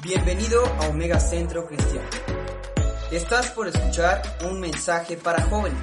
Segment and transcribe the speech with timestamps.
[0.00, 2.08] Bienvenido a Omega Centro Cristiano.
[3.10, 5.82] Estás por escuchar un mensaje para jóvenes.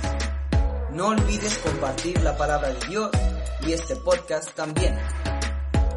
[0.93, 3.11] No olvides compartir la palabra de Dios
[3.67, 4.97] y este podcast también.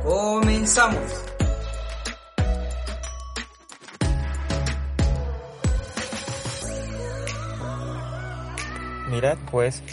[0.03, 1.01] Comenzamos.
[9.11, 9.85] Mirad pues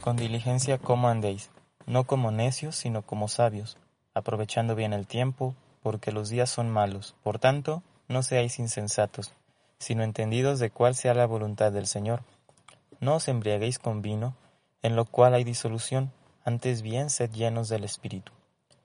[0.00, 1.50] con diligencia cómo andéis,
[1.84, 3.76] no como necios, sino como sabios,
[4.14, 7.14] aprovechando bien el tiempo, porque los días son malos.
[7.22, 9.32] Por tanto, no seáis insensatos,
[9.78, 12.22] sino entendidos de cuál sea la voluntad del Señor.
[13.00, 14.34] No os embriaguéis con vino,
[14.82, 16.12] en lo cual hay disolución,
[16.44, 18.32] antes bien sed llenos del Espíritu.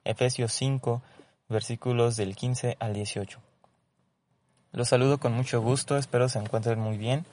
[0.04, 1.02] Efesios 5,
[1.48, 3.40] versículos del 15 al 18.
[4.72, 7.24] Los saludo con mucho gusto, espero se encuentren muy bien.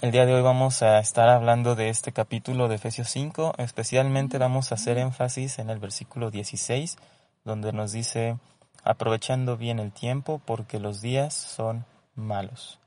[0.00, 4.38] El día de hoy vamos a estar hablando de este capítulo de Efesios 5, especialmente
[4.38, 6.96] vamos a hacer énfasis en el versículo 16,
[7.44, 8.38] donde nos dice,
[8.84, 11.84] aprovechando bien el tiempo porque los días son
[12.14, 12.78] malos.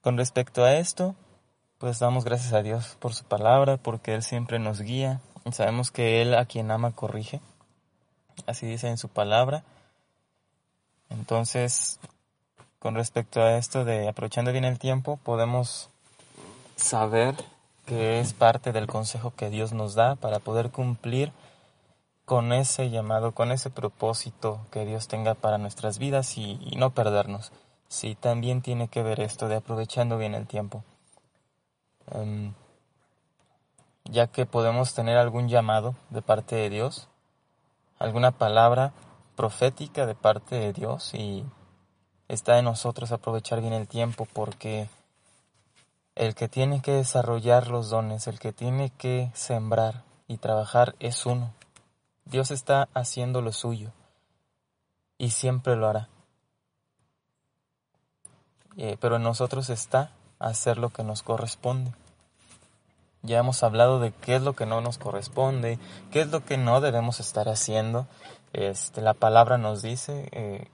[0.00, 1.14] Con respecto a esto,
[1.78, 5.20] pues damos gracias a Dios por su palabra, porque Él siempre nos guía.
[5.52, 7.40] Sabemos que Él a quien ama corrige.
[8.46, 9.62] Así dice en su palabra.
[11.08, 12.00] Entonces,
[12.78, 15.88] con respecto a esto de aprovechando bien el tiempo, podemos
[16.74, 17.36] saber
[17.86, 21.32] que es parte del consejo que Dios nos da para poder cumplir
[22.32, 27.52] con ese llamado, con ese propósito que Dios tenga para nuestras vidas y, no perdernos.
[27.88, 30.82] Sí, también tiene que ver esto de aprovechando bien el tiempo.
[32.10, 32.54] Em,
[34.04, 37.06] ya que podemos tener algún llamado de parte de Dios,
[37.98, 38.94] alguna palabra
[39.36, 41.44] profética de parte de Dios y
[42.28, 44.88] está en nosotros aprovechar bien el tiempo porque
[46.14, 51.26] el que tiene que desarrollar los dones, el que tiene que sembrar y trabajar es
[51.26, 51.52] uno.
[52.24, 53.92] Dios está haciendo lo suyo
[55.18, 56.08] y siempre lo hará.
[58.76, 61.92] Eh, pero en nosotros está hacer lo que nos corresponde.
[63.22, 65.78] Ya hemos hablado de qué es lo que no nos corresponde,
[66.10, 68.08] qué es lo que no debemos estar haciendo.
[68.52, 70.68] Este, la palabra nos dice eh,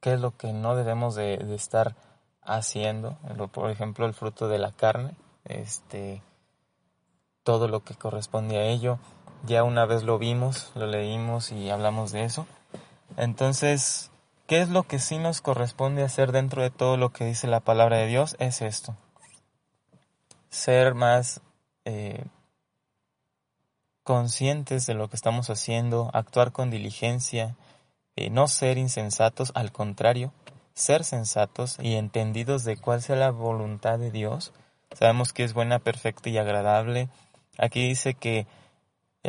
[0.00, 1.96] qué es lo que no debemos de, estar
[2.42, 3.18] haciendo,
[3.52, 6.22] por ejemplo el fruto de la carne, este,
[7.42, 8.98] todo lo que corresponde a ello,
[9.44, 12.46] ya una vez lo vimos, lo leímos y hablamos de eso.
[13.16, 14.10] Entonces,
[14.46, 17.60] ¿qué es lo que sí nos corresponde hacer dentro de todo lo que dice la
[17.60, 18.36] palabra de Dios?
[18.38, 18.96] Es esto,
[20.50, 21.40] ser más
[21.84, 22.24] eh,
[24.02, 27.56] conscientes de lo que estamos haciendo, actuar con diligencia,
[28.16, 30.32] eh, no ser insensatos, al contrario,
[30.74, 34.52] ser sensatos y entendidos de cuál sea la voluntad de Dios.
[34.92, 37.08] Sabemos que es buena, perfecta y agradable.
[37.58, 38.46] Aquí dice que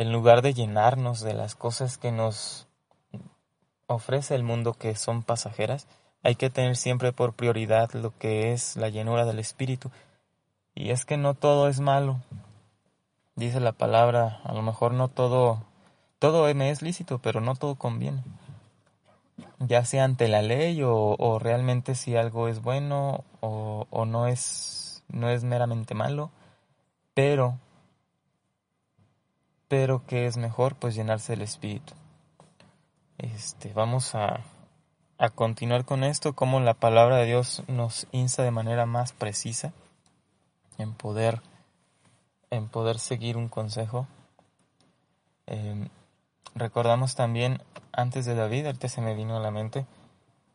[0.00, 2.66] en lugar de llenarnos de las cosas que nos
[3.86, 5.86] ofrece el mundo que son pasajeras,
[6.22, 9.90] hay que tener siempre por prioridad lo que es la llenura del Espíritu.
[10.74, 12.22] Y es que no todo es malo.
[13.36, 15.64] Dice la palabra, a lo mejor no todo,
[16.18, 18.22] todo me es lícito, pero no todo conviene
[19.58, 25.02] ya sea ante la ley o, realmente si algo es bueno o, o, no es
[25.08, 26.30] no es meramente malo
[27.14, 27.58] pero
[29.70, 31.94] pero que es mejor pues llenarse del espíritu
[33.16, 34.40] este vamos a,
[35.16, 39.72] a continuar con esto como la palabra de Dios nos insta de manera más precisa
[40.76, 41.40] en poder
[42.50, 44.06] en poder seguir un consejo
[45.46, 45.88] em,
[46.54, 49.86] recordamos también antes de David, ahorita se me vino a la mente,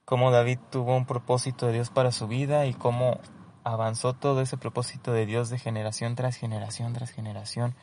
[0.05, 3.19] cómo David tuvo un propósito de Dios para su vida y cómo
[3.63, 7.75] avanzó todo ese propósito de Dios de generación tras generación tras generación.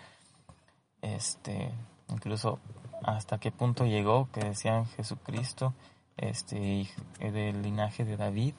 [1.02, 1.70] Este,
[2.08, 2.58] incluso
[3.04, 5.74] hasta qué punto llegó, que decían Jesucristo,
[6.16, 6.88] este,
[7.20, 8.54] del linaje de David.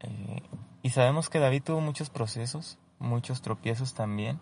[0.00, 0.42] Eh,
[0.82, 4.38] y sabemos que David tuvo muchos procesos, muchos tropiezos también,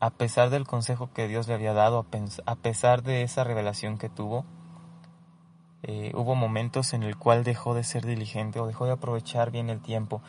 [0.00, 2.06] a pesar del consejo que Dios le había dado,
[2.46, 4.44] a pesar de esa revelación que tuvo,
[5.84, 9.70] eh, hubo momentos en el cual dejó de ser diligente o dejó de aprovechar bien
[9.70, 10.22] el tiempo.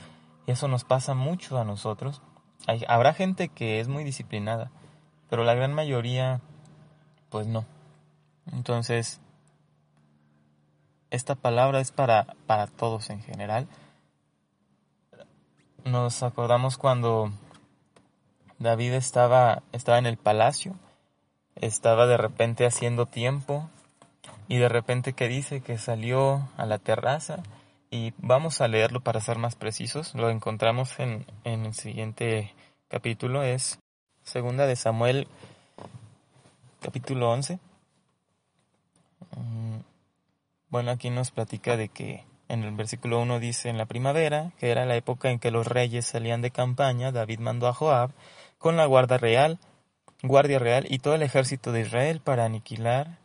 [0.48, 2.22] Eso nos pasa mucho a nosotros.
[2.68, 4.72] Hay, habrá gente que es muy disciplinada,
[5.34, 6.42] pero la gran mayoría,
[7.32, 7.66] pues no.
[8.52, 9.20] Entonces,
[11.10, 13.68] esta palabra es para, para todos en general.
[15.86, 17.32] Nos acordamos cuando
[18.60, 20.76] David estaba, estaba en el palacio,
[21.56, 23.72] estaba de repente haciendo tiempo
[24.48, 27.42] y de repente que dice que salió a la terraza
[27.90, 32.54] y vamos a leerlo para ser más precisos, lo encontramos en, en el siguiente
[32.88, 33.80] capítulo, es
[34.24, 35.28] segunda de Samuel
[36.82, 37.60] capítulo 11,
[39.36, 39.80] Mm,
[40.70, 44.72] bueno, aquí nos platica de que en el versículo 1 dice en la primavera, que
[44.72, 48.12] era la época en que los reyes salían de campaña, David mandó a Joab
[48.58, 49.60] con la guardia real,
[50.22, 53.18] guardia real y todo el ejército de Israel para aniquilar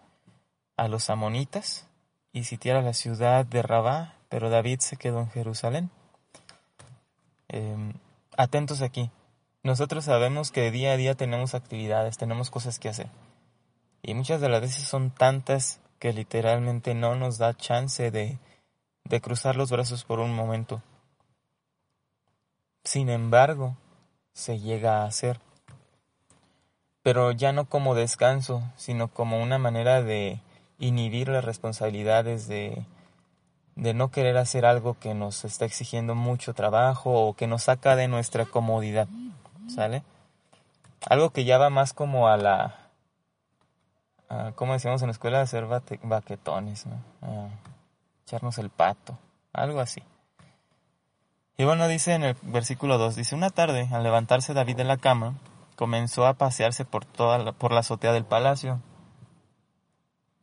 [0.76, 1.86] a los amonitas
[2.32, 5.90] y sitiar a la ciudad de Rabá, pero David se quedó en Jerusalén.
[7.48, 7.94] Em,
[8.36, 9.10] atentos aquí.
[9.62, 13.08] Nosotros sabemos que día a día tenemos actividades, tenemos cosas que hacer.
[14.02, 18.38] Y muchas de las veces son tantas que literalmente no nos da chance de,
[19.04, 20.82] de cruzar los brazos por un momento.
[22.84, 23.76] Sin embargo,
[24.32, 25.40] se llega a hacer.
[27.02, 30.40] Pero ya no como descanso, sino como una manera de
[30.78, 32.84] inhibir las responsabilidades de,
[33.78, 37.96] de no querer hacer algo que nos está exigiendo mucho trabajo o que nos saca
[37.96, 39.08] de nuestra comodidad,
[39.68, 40.02] ¿sale?
[41.08, 42.88] Algo que ya va más como a la,
[44.56, 45.66] como decíamos en la escuela, hacer
[46.02, 47.50] baquetones, ¿no?
[48.26, 49.18] echarnos el pato,
[49.52, 50.02] algo así.
[51.56, 54.96] Y bueno, dice en el versículo 2, dice, una tarde, al levantarse David de la
[54.96, 55.34] cama,
[55.76, 58.80] comenzó a pasearse por, toda la, por la azotea del palacio.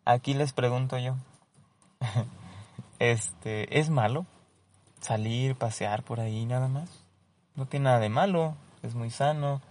[0.04, 1.16] Aquí les pregunto yo,
[3.00, 4.26] este, ¿es malo
[5.00, 6.90] salir, pasear por ahí nada más?
[7.56, 8.56] No tiene nada de malo,
[8.88, 9.62] es muy sano.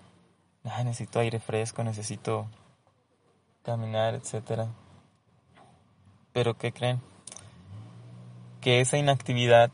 [0.62, 2.46] Necesito aire fresco, necesito
[3.62, 4.68] caminar, etcétera.
[6.32, 7.00] Pero ¿qué creen?
[8.60, 9.70] Que esa inactividad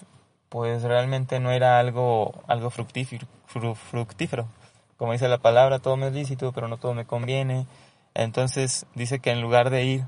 [0.49, 4.49] pues realmente no era algo, algo fructífero, fructífero.
[4.97, 7.67] Como dice la palabra, todo me es lícito, pero no todo me conviene.
[8.15, 10.05] Entonces dice que en lugar de ir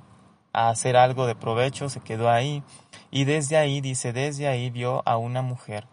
[0.52, 2.62] a hacer algo de provecho, se quedó ahí.
[3.10, 5.86] Y desde ahí, dice, desde ahí vio a una mujer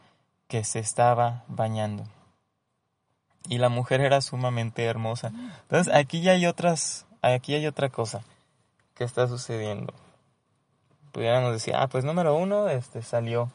[0.47, 2.03] que se estaba bañando.
[3.50, 5.31] Y la mujer era sumamente hermosa.
[5.63, 8.22] Entonces aquí ya hay otras, aquí hay otra cosa
[8.94, 9.92] que está sucediendo.
[11.12, 13.51] Pudiéramos decir, ah, pues número uno, este salió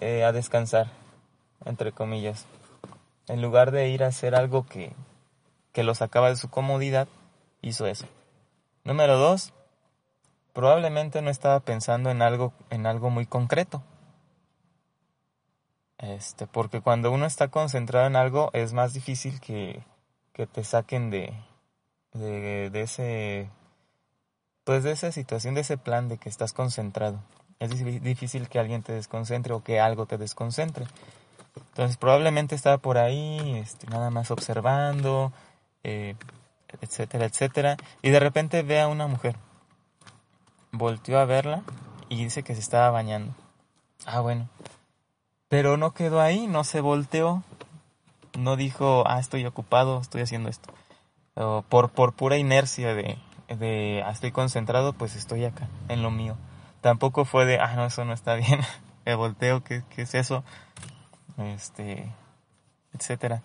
[0.00, 0.88] eh, a descansar,
[1.64, 2.44] entre comillas.
[3.26, 4.92] En lugar de ir a hacer algo que,
[5.72, 7.08] que lo sacaba de su comodidad,
[7.62, 8.04] hizo eso.
[8.84, 9.54] Número dos,
[10.52, 13.82] probablemente no estaba pensando en algo, en algo muy concreto.
[15.98, 19.82] Este, porque cuando uno está concentrado en algo es más difícil que,
[20.32, 21.34] que te saquen de,
[22.12, 23.50] de, de, ese
[24.64, 27.20] pues de esa situación, de ese plan de que estás concentrado
[27.58, 30.86] es difícil que alguien te desconcentre o que algo te desconcentre.
[31.56, 35.32] Entonces probablemente estaba por ahí, este, nada más observando,
[35.82, 36.14] eh,
[36.80, 39.36] etcétera, etcétera, y de repente ve a una mujer.
[40.70, 41.62] Volteó a verla
[42.08, 43.34] y dice que se estaba bañando.
[44.06, 44.48] Ah, bueno.
[45.48, 47.42] Pero no quedó ahí, no se volteó,
[48.38, 50.72] no dijo, ah, estoy ocupado, estoy haciendo esto.
[51.68, 53.18] por, por pura inercia de,
[53.48, 56.36] de, ah, estoy concentrado, pues estoy acá, en lo mío.
[56.80, 58.60] Tampoco fue de, ah, no, eso no está bien,
[59.06, 60.44] me volteo, ¿qué, ¿qué, es eso?
[61.38, 62.12] Este,
[62.92, 63.42] etcétera.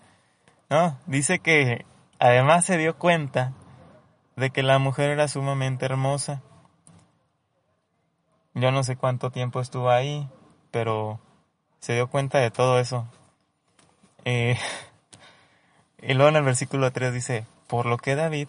[0.70, 1.84] No, dice que
[2.18, 3.52] además se dio cuenta
[4.36, 6.42] de que la mujer era sumamente hermosa.
[8.54, 10.28] Yo no sé cuánto tiempo estuvo ahí,
[10.70, 11.18] pero
[11.84, 13.06] se dio cuenta de todo eso.
[14.24, 14.56] Eh,
[16.02, 18.48] y luego en el versículo 3 dice, por lo que David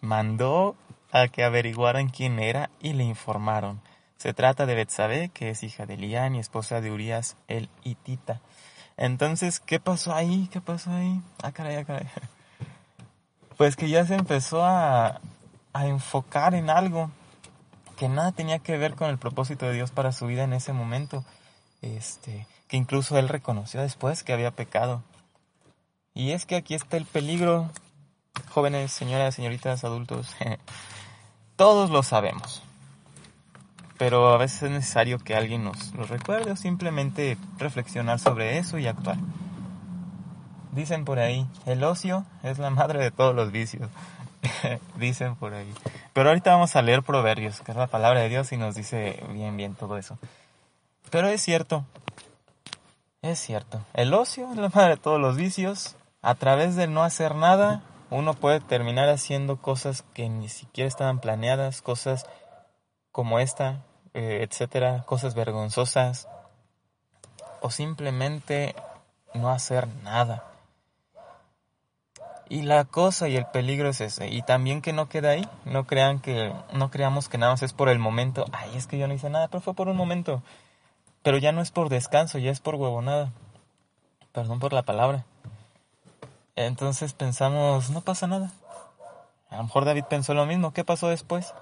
[0.00, 0.74] mandó
[1.12, 3.82] a que averiguaran quién era y le informaron.
[4.16, 8.40] Se trata de Betsabé, que es hija de Lián y esposa de Urias el Hitita.
[8.96, 10.48] Entonces, ¿qué pasó ahí?
[10.50, 11.20] ¿Qué pasó ahí?
[11.42, 12.00] Ah, ah.
[13.58, 15.20] Pues que ya se empezó a,
[15.74, 17.10] a enfocar en algo
[17.98, 20.72] que nada tenía que ver con el propósito de Dios para su vida en ese
[20.72, 21.22] momento.
[21.82, 25.02] Este, que incluso él reconoció después que había pecado.
[26.14, 27.70] Y es que aquí está el peligro,
[28.50, 30.28] jóvenes, señoras, señoritas, adultos.
[31.56, 32.62] Todos lo sabemos
[33.98, 38.78] pero a veces es necesario que alguien nos lo recuerde o simplemente reflexionar sobre eso
[38.78, 39.16] y actuar.
[40.72, 43.88] Dicen por ahí, el ocio es la madre de todos los vicios.
[44.96, 45.72] Dicen por ahí.
[46.12, 49.24] Pero ahorita vamos a leer Proverbios, que es la palabra de Dios y nos dice
[49.32, 50.18] bien, bien todo eso.
[51.10, 51.84] Pero es cierto,
[53.22, 53.80] es cierto.
[53.94, 55.96] El ocio es la madre de todos los vicios.
[56.22, 61.20] A través de no hacer nada, uno puede terminar haciendo cosas que ni siquiera estaban
[61.20, 62.26] planeadas, cosas
[63.12, 63.84] como esta,
[64.14, 66.28] eh, etcétera, cosas vergonzosas,
[67.60, 68.74] o simplemente
[69.34, 70.44] no hacer nada.
[72.48, 74.28] Y la cosa y el peligro es ese.
[74.28, 75.48] Y también que no queda ahí.
[75.64, 78.44] No crean que, no creamos que nada más es por el momento.
[78.52, 80.42] Ay, es que yo no hice nada, pero fue por un momento.
[81.26, 83.32] Pero ya no es por descanso, ya es por huevonada.
[84.30, 85.24] Perdón por la palabra.
[86.54, 88.52] Entonces pensamos, no pasa nada.
[89.50, 90.72] A lo mejor David pensó lo mismo.
[90.72, 91.52] ¿Qué pasó después?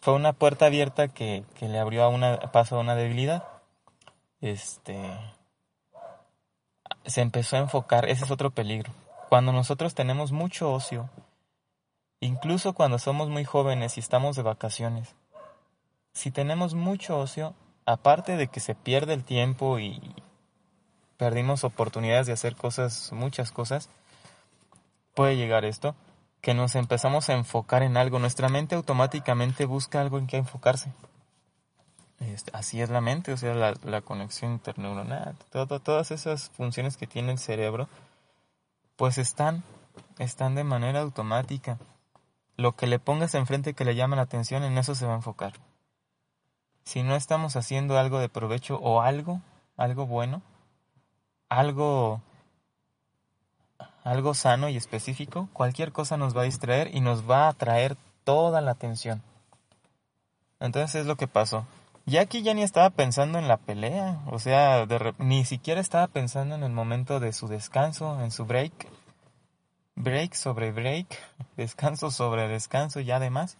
[0.00, 3.42] fue una puerta abierta que, que le abrió a una, paso a una debilidad.
[4.40, 5.02] Este,
[7.06, 8.92] se empezó a enfocar, ese es otro peligro.
[9.28, 11.10] Cuando nosotros tenemos mucho ocio,
[12.20, 15.16] incluso cuando somos muy jóvenes y estamos de vacaciones,
[16.12, 17.56] si tenemos mucho ocio,
[17.86, 20.00] aparte de que se pierde el tiempo y
[21.16, 23.88] perdimos oportunidades de hacer cosas, muchas cosas,
[25.14, 25.94] puede llegar esto,
[26.42, 28.18] que nos empezamos a enfocar en algo.
[28.18, 30.92] Nuestra mente automáticamente busca algo en que enfocarse.
[32.20, 37.06] Este, así es la mente, o sea, la, conexión interneuronal, todo, todas esas funciones que
[37.06, 37.88] tiene el cerebro,
[38.96, 39.62] pues están,
[40.18, 41.78] están de manera automática.
[42.56, 45.16] Lo que le pongas enfrente que le llama la atención, en eso se va a
[45.16, 45.52] enfocar.
[46.86, 49.42] Si no estamos haciendo algo de provecho o algo,
[49.76, 50.40] algo bueno,
[51.48, 52.22] algo
[54.04, 57.96] algo sano y específico, cualquier cosa nos va a distraer y nos va a atraer
[58.22, 59.20] toda la atención.
[60.60, 61.66] Entonces es lo que pasó.
[62.06, 64.86] Jackie ya ni estaba pensando en la pelea, o sea,
[65.18, 68.88] ni siquiera estaba pensando en el momento de su descanso, en su break.
[69.96, 71.08] Break sobre break,
[71.56, 73.58] descanso sobre descanso y además.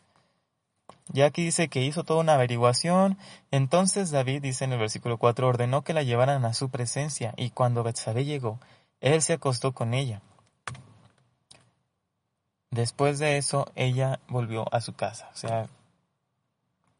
[1.12, 3.18] Jackie dice que hizo toda una averiguación.
[3.50, 7.50] Entonces David dice en el versículo 4 ordenó que la llevaran a su presencia y
[7.50, 8.58] cuando Betsabé llegó,
[9.00, 10.20] él se acostó con ella.
[12.70, 15.30] Después de eso, ella volvió a su casa.
[15.32, 15.68] O sea,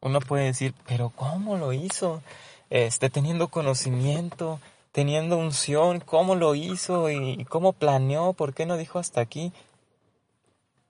[0.01, 2.23] uno puede decir, pero ¿cómo lo hizo?
[2.71, 4.61] Este, teniendo conocimiento,
[4.93, 8.33] teniendo unción, ¿cómo lo hizo y cómo planeó?
[8.33, 9.53] ¿Por qué no dijo hasta aquí?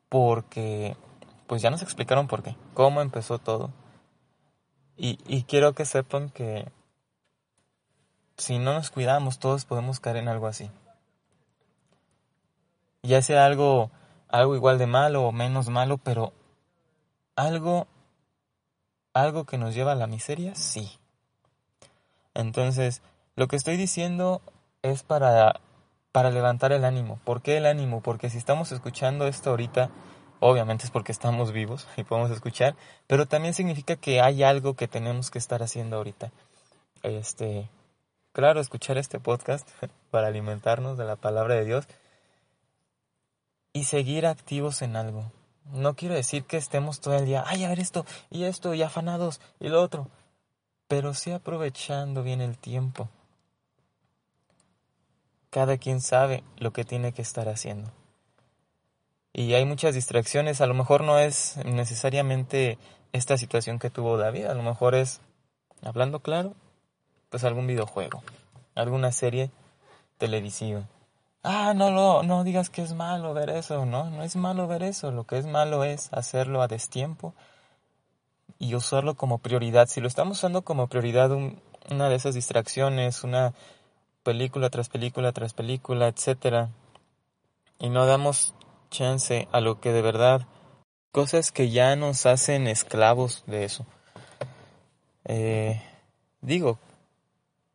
[0.08, 0.96] Porque,
[1.46, 3.70] pues ya nos explicaron por qué, cómo empezó todo.
[4.96, 6.70] Y, y quiero que sepan que
[8.36, 10.70] si no nos cuidamos, todos podemos caer en algo así.
[13.02, 13.90] Ya sea algo,
[14.28, 16.32] algo igual de malo o menos malo, pero
[17.36, 17.86] algo
[19.16, 20.54] algo que nos lleva a la miseria?
[20.54, 20.98] Sí.
[22.34, 23.00] Entonces,
[23.34, 24.42] lo que estoy diciendo
[24.82, 25.60] es para,
[26.12, 27.18] para levantar el ánimo.
[27.24, 28.02] ¿Por qué el ánimo?
[28.02, 29.90] Porque si estamos escuchando esto ahorita,
[30.40, 32.76] obviamente es porque estamos vivos y podemos escuchar,
[33.06, 36.32] pero también significa que hay algo que tenemos que estar haciendo ahorita.
[37.02, 37.68] Este,
[38.32, 39.68] claro, escuchar este podcast
[40.10, 41.86] para alimentarnos de la palabra de Dios
[43.72, 45.30] y seguir activos en algo.
[45.72, 48.82] No quiero decir que estemos todo el día, ay, a ver esto y esto y
[48.82, 50.08] afanados y lo otro,
[50.88, 53.08] pero sí aprovechando bien el tiempo.
[55.50, 57.90] Cada quien sabe lo que tiene que estar haciendo.
[59.38, 62.78] Y hay muchas distracciones, a lo mejor no es necesariamente
[63.12, 65.20] esta situación que tuvo David, a lo mejor es,
[65.82, 66.54] hablando claro,
[67.28, 68.22] pues algún videojuego,
[68.74, 69.50] alguna serie
[70.16, 70.86] televisiva
[71.46, 74.82] ah, no, lo, no digas que es malo ver eso, no, no es malo ver
[74.82, 77.34] eso, lo que es malo es hacerlo a destiempo
[78.58, 79.86] y usarlo como prioridad.
[79.86, 83.54] Si lo estamos usando como prioridad, una de esas distracciones, una
[84.24, 86.70] película tras película tras película, etcétera,
[87.78, 88.54] y no damos
[88.90, 90.46] chance a lo que de verdad,
[91.12, 93.86] cosas que ya nos hacen esclavos de eso.
[95.24, 95.82] Eh,
[96.40, 96.78] digo,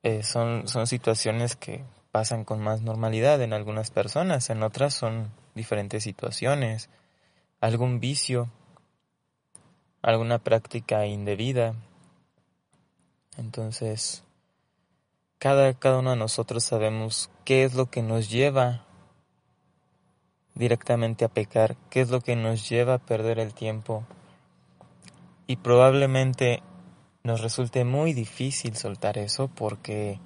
[0.04, 5.32] eh, son, son situaciones que pasan con más normalidad en algunas personas, en otras son
[5.56, 6.90] diferentes situaciones,
[7.60, 8.50] algún vicio,
[10.02, 11.76] alguna práctica indebida.
[13.38, 14.24] Entonces,
[15.38, 18.86] cada, cada uno de nosotros sabemos qué es lo que nos lleva
[20.56, 24.04] directamente a pecar, qué es lo que nos lleva a perder el tiempo.
[25.48, 26.62] Y probablemente
[27.24, 30.20] nos resulte muy difícil soltar eso porque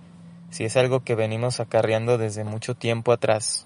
[0.49, 3.65] si es algo que venimos acarreando desde mucho tiempo atrás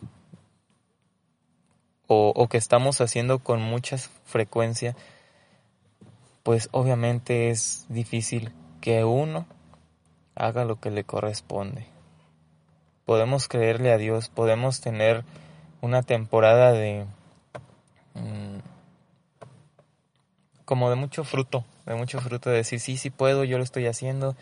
[2.12, 4.96] o, que estamos haciendo con mucha frecuencia,
[6.42, 8.52] pues obviamente es difícil
[8.82, 9.46] que uno
[10.34, 11.86] haga lo que le corresponde.
[13.06, 15.24] Podemos creerle a Dios, podemos tener
[15.82, 17.06] una temporada de
[18.14, 18.60] mm,
[20.66, 23.88] como de mucho fruto, de mucho fruto de decir, sí, sí puedo, yo lo estoy
[23.88, 24.36] haciendo,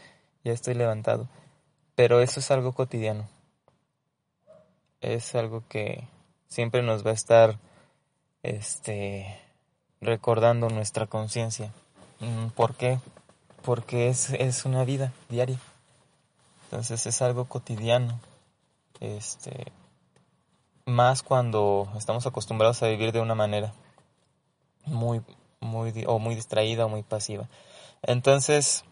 [0.44, 1.27] ya estoy levantado.
[1.96, 3.27] Pero eso es algo cotidiano.
[5.01, 6.03] Es algo que
[6.50, 7.58] siempre nos va a estar
[8.44, 9.39] este
[10.01, 11.72] recordando nuestra conciencia.
[12.20, 13.00] Mm, ¿Por qué?
[13.63, 15.60] Porque es, es una vida diaria.
[16.65, 18.20] Entonces es algo cotidiano.
[19.00, 19.72] Este
[20.88, 23.74] más cuando estamos acostumbrados a vivir de una manera
[24.86, 25.22] muy
[25.60, 27.48] muy o muy distraída o muy pasiva.
[28.01, 28.84] Entonces,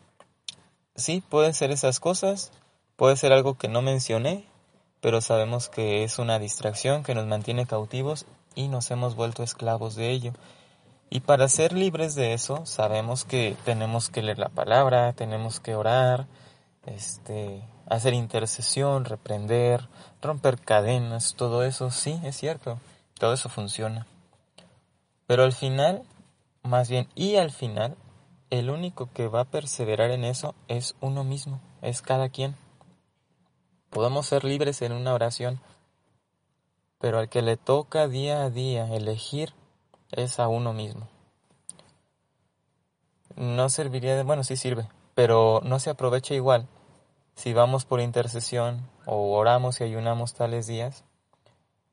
[0.96, 2.52] sí, pueden ser esas cosas.
[2.96, 4.46] Puede ser algo que no mencioné,
[5.02, 8.26] pero sabemos que es una distracción que nos mantiene cautivos
[8.56, 10.34] y nos hemos vuelto esclavos de ello.
[11.10, 15.76] Y para ser libres de eso, sabemos que tenemos que leer la palabra, tenemos que
[15.76, 16.26] orar,
[16.86, 19.88] este, hacer intercesión, reprender,
[20.22, 22.80] romper cadenas, todo eso, sí, es cierto,
[23.20, 24.08] todo eso funciona.
[25.28, 26.04] Pero al final,
[26.64, 27.96] más bien, y al final,
[28.50, 32.56] el único que va a perseverar en eso es uno mismo, es cada quien.
[33.90, 35.60] Podemos ser libres en una oración,
[37.00, 39.54] pero al que le toca día a día elegir
[40.12, 41.08] es a uno mismo.
[43.36, 46.68] No serviría de, bueno, sí sirve, pero no se aprovecha igual
[47.36, 51.04] si vamos por intercesión o oramos y ayunamos tales días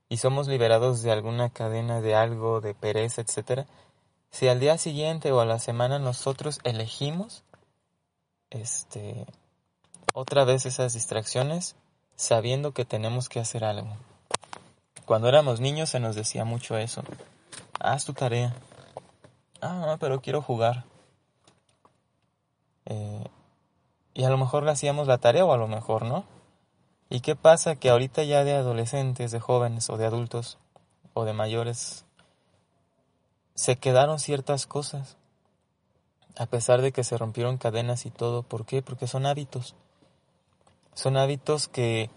[0.09, 3.67] y somos liberados de alguna cadena de algo, de pereza, etcétera,
[4.31, 7.45] si al día siguiente o a la semana nosotros elegimos
[8.51, 9.27] este
[10.15, 11.77] otra vez esas distracciones
[12.17, 13.97] sabiendo que tenemos que hacer algo.
[15.07, 17.03] Cuando éramos niños se nos decía mucho eso.
[17.81, 18.55] Haz tu tarea.
[19.61, 20.85] Ah, pero quiero jugar.
[22.87, 23.25] Eh,
[24.15, 26.25] y a lo mejor le hacíamos la tarea o a lo mejor no.
[27.09, 27.77] ¿Y qué pasa?
[27.77, 30.59] Que ahorita ya de adolescentes, de jóvenes o de adultos
[31.15, 32.05] o de mayores,
[33.55, 35.17] se quedaron ciertas cosas.
[36.37, 38.43] A pesar de que se rompieron cadenas y todo.
[38.43, 38.81] ¿Por qué?
[38.81, 39.75] Porque son hábitos.
[40.95, 42.11] Son hábitos que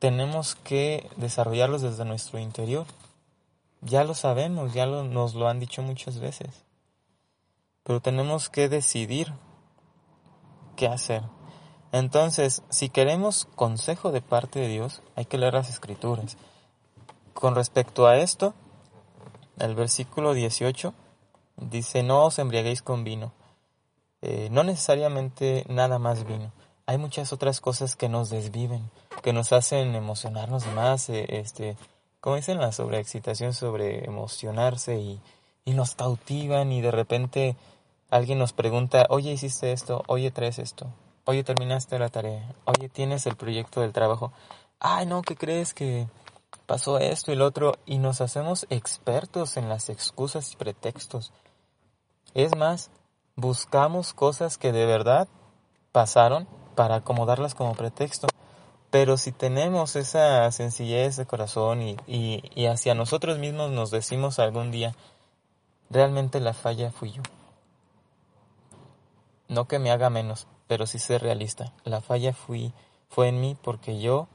[0.00, 2.86] tenemos que desarrollarlos desde nuestro interior.
[3.80, 6.64] Ya lo sabemos, ya nos lo han dicho muchas veces.
[7.84, 9.32] Pero tenemos que decidir
[10.80, 11.22] qué hacer.
[11.92, 16.38] Entonces, si queremos consejo de parte de Dios, hay que leer las escrituras.
[17.34, 18.54] Con respecto a esto,
[19.58, 20.94] el versículo 18
[21.58, 23.34] dice, no os embriaguéis con vino,
[24.22, 26.50] eh, no necesariamente nada más vino.
[26.86, 28.90] Hay muchas otras cosas que nos desviven,
[29.22, 31.76] que nos hacen emocionarnos más, eh, este,
[32.22, 35.20] como dicen la sobreexcitación, sobre emocionarse y,
[35.66, 37.56] y nos cautivan y de repente
[38.10, 40.88] Alguien nos pregunta, oye, hiciste esto, oye, traes esto,
[41.24, 44.32] oye, terminaste la tarea, oye, tienes el proyecto del trabajo.
[44.80, 46.08] Ay, no, ¿qué crees que
[46.66, 47.74] pasó esto y lo otro?
[47.86, 51.32] Y nos hacemos expertos en las excusas y pretextos.
[52.34, 52.90] Es más,
[53.36, 55.28] buscamos cosas que de verdad
[55.92, 58.26] pasaron para acomodarlas como pretexto.
[58.90, 64.40] Pero si tenemos esa sencillez de corazón y, y, y hacia nosotros mismos nos decimos
[64.40, 64.96] algún día,
[65.90, 67.22] realmente la falla fui yo.
[69.50, 71.72] No que me haga menos, pero sí ser realista.
[71.82, 72.72] La falla fui,
[73.08, 74.28] fue en mí porque yo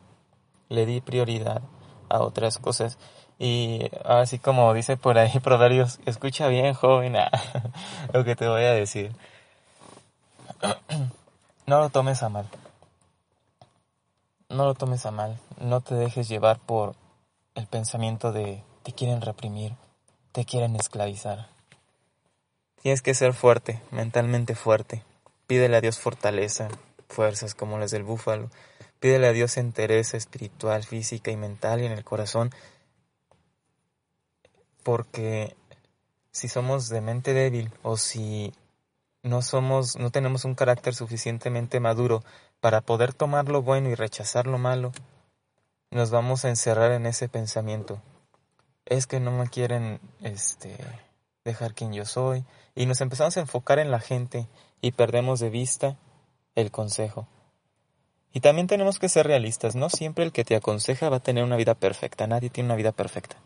[0.68, 1.62] le di prioridad
[2.10, 2.98] a otras cosas.
[3.40, 7.16] Y así como dice por ahí Proverbios, escucha bien, joven,
[8.14, 9.16] lo que te voy a decir.
[11.68, 12.48] No lo tomes a mal.
[14.50, 15.40] No lo tomes a mal.
[15.60, 16.94] No te dejes llevar por
[17.56, 19.74] el pensamiento de te quieren reprimir,
[20.32, 21.55] te quieren esclavizar.
[22.86, 25.04] Tienes que ser fuerte, mentalmente fuerte.
[25.48, 26.68] Pídele a Dios fortaleza,
[27.10, 28.52] fuerzas como las del búfalo.
[29.00, 32.52] Pídele a Dios entereza espiritual, física y mental y en el corazón.
[34.84, 35.56] Porque
[36.30, 38.54] si somos de mente débil o si
[39.24, 42.24] no somos, no tenemos un carácter suficientemente maduro
[42.60, 44.92] para poder tomar lo bueno y rechazar lo malo,
[45.90, 48.00] nos vamos a encerrar en ese pensamiento.
[48.86, 50.78] Es que no me quieren este
[51.46, 52.44] dejar quien yo soy,
[52.76, 54.48] y nos empezamos a enfocar en la gente
[54.82, 55.98] y perdemos de vista
[56.56, 57.28] el consejo.
[58.34, 61.44] Y también tenemos que ser realistas, no siempre el que te aconseja va a tener
[61.44, 63.38] una vida perfecta, nadie tiene una vida perfecta.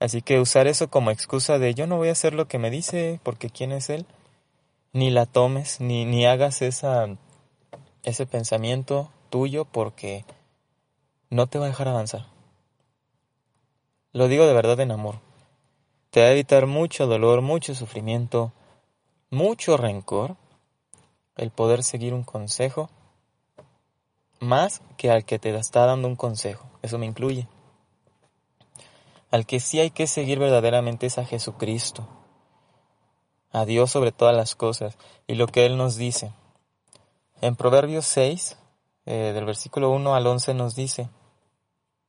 [0.00, 2.70] Así que usar eso como excusa de yo no voy a hacer lo que me
[2.70, 4.06] dice porque quién es él,
[4.92, 10.24] ni la tomes, ni, ni hagas ese pensamiento tuyo porque
[11.30, 12.26] no te va a dejar avanzar.
[14.12, 15.27] Lo digo de verdad en amor.
[16.10, 18.52] Te va a evitar mucho dolor, mucho sufrimiento,
[19.28, 20.36] mucho rencor
[21.36, 22.88] el poder seguir un consejo
[24.40, 26.66] más que al que te está dando un consejo.
[26.80, 27.46] Eso me incluye.
[29.30, 32.08] Al que sí hay que seguir verdaderamente es a Jesucristo,
[33.52, 36.32] a Dios sobre todas las cosas y lo que Él nos dice.
[37.42, 38.56] En Proverbios 6,
[39.04, 41.10] eh, del versículo 1 al 11 nos dice,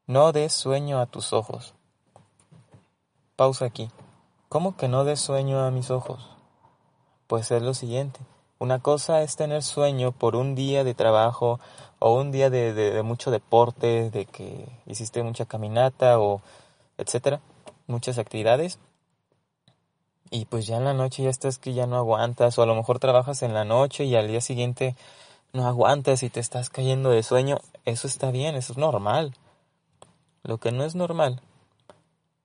[0.08, 1.76] no des sueño a tus ojos
[3.40, 3.90] Pausa aquí.
[4.50, 6.28] ¿Cómo que no des sueño a mis ojos?
[7.26, 8.20] Pues es lo siguiente.
[8.58, 11.58] Una cosa es tener sueño por un día de trabajo
[12.00, 16.42] o un día de, mucho deporte, de que hiciste mucha caminata o
[16.98, 17.40] etcétera,
[17.88, 18.78] muchas actividades.
[20.32, 22.76] Y pues ya en la noche ya estás que ya no aguantas o a lo
[22.76, 24.98] mejor trabajas en la noche y al día siguiente
[25.54, 27.60] no aguantas y te estás cayendo de sueño.
[27.86, 29.34] Eso está bien, eso es normal.
[30.44, 31.42] Lo que no es normal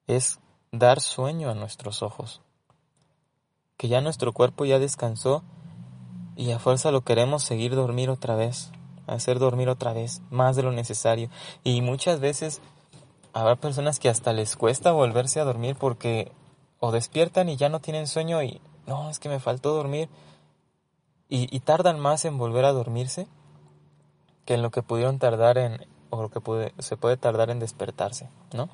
[0.07, 0.39] es
[0.79, 2.41] dar sueño a nuestros ojos.
[3.77, 5.43] Que ya nuestro cuerpo ya descansó
[6.37, 8.71] y a fuerza lo queremos seguir dormir otra vez,
[9.07, 11.31] hacer dormir otra vez, más de lo necesario.
[11.63, 12.61] Y muchas veces
[13.33, 16.33] habrá personas que hasta les cuesta volverse a dormir porque
[16.81, 20.09] o despiertan y ya no tienen sueño y no, es que me faltó dormir.
[21.31, 23.27] Y, tardan más en volver a dormirse
[24.45, 28.29] que en lo que pudieron tardar en, o lo que se puede tardar en despertarse,
[28.53, 28.69] ¿no?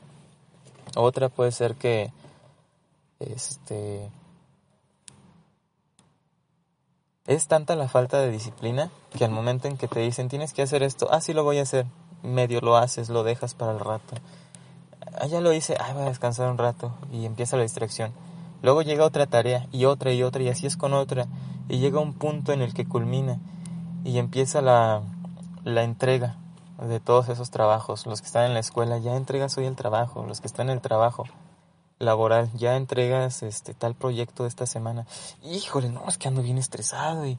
[0.97, 2.13] Otra puede ser que,
[3.21, 4.11] este,
[7.27, 10.63] es tanta la falta de disciplina que al momento en que te dicen tienes que
[10.63, 11.87] hacer esto, ah, lo voy a hacer,
[12.23, 14.17] medio lo haces, lo dejas para el rato.
[15.29, 18.13] Ya lo hice, ah, voy a descansar un rato y empieza la distracción.
[18.63, 21.27] Luego llega otra tarea y otra y otra y así es con otra
[21.69, 23.39] y llega un punto en el que culmina
[24.05, 25.03] y empieza la,
[25.65, 26.37] la entrega
[26.81, 28.07] de todos esos trabajos.
[28.07, 30.25] Los que están en la escuela, ya entregas hoy el trabajo.
[30.27, 31.25] Los que están en el trabajo
[31.99, 35.07] laboral, ya entregas este tal proyecto de esta semana.
[35.43, 37.39] Híjole, no, es que ando bien estresado y,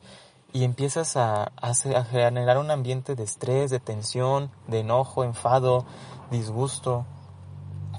[0.53, 5.85] y empiezas a, a, a generar un ambiente de estrés, de tensión, de enojo, enfado,
[6.29, 7.05] disgusto.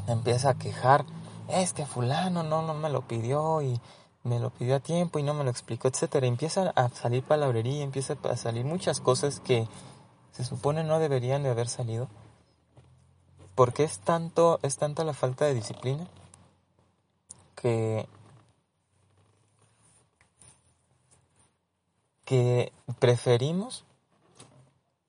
[0.06, 1.04] Empieza a quejar.
[1.48, 3.80] Es que fulano no, no me lo pidió y
[4.22, 6.26] me lo pidió a tiempo y no me lo explicó, etcétera.
[6.28, 9.66] Empieza a salir palabrería, empieza a salir muchas cosas que
[10.32, 12.08] se supone no deberían de haber salido.
[13.54, 16.06] Porque es tanto, es tanta la falta de disciplina
[17.54, 18.08] que
[22.24, 23.84] que preferimos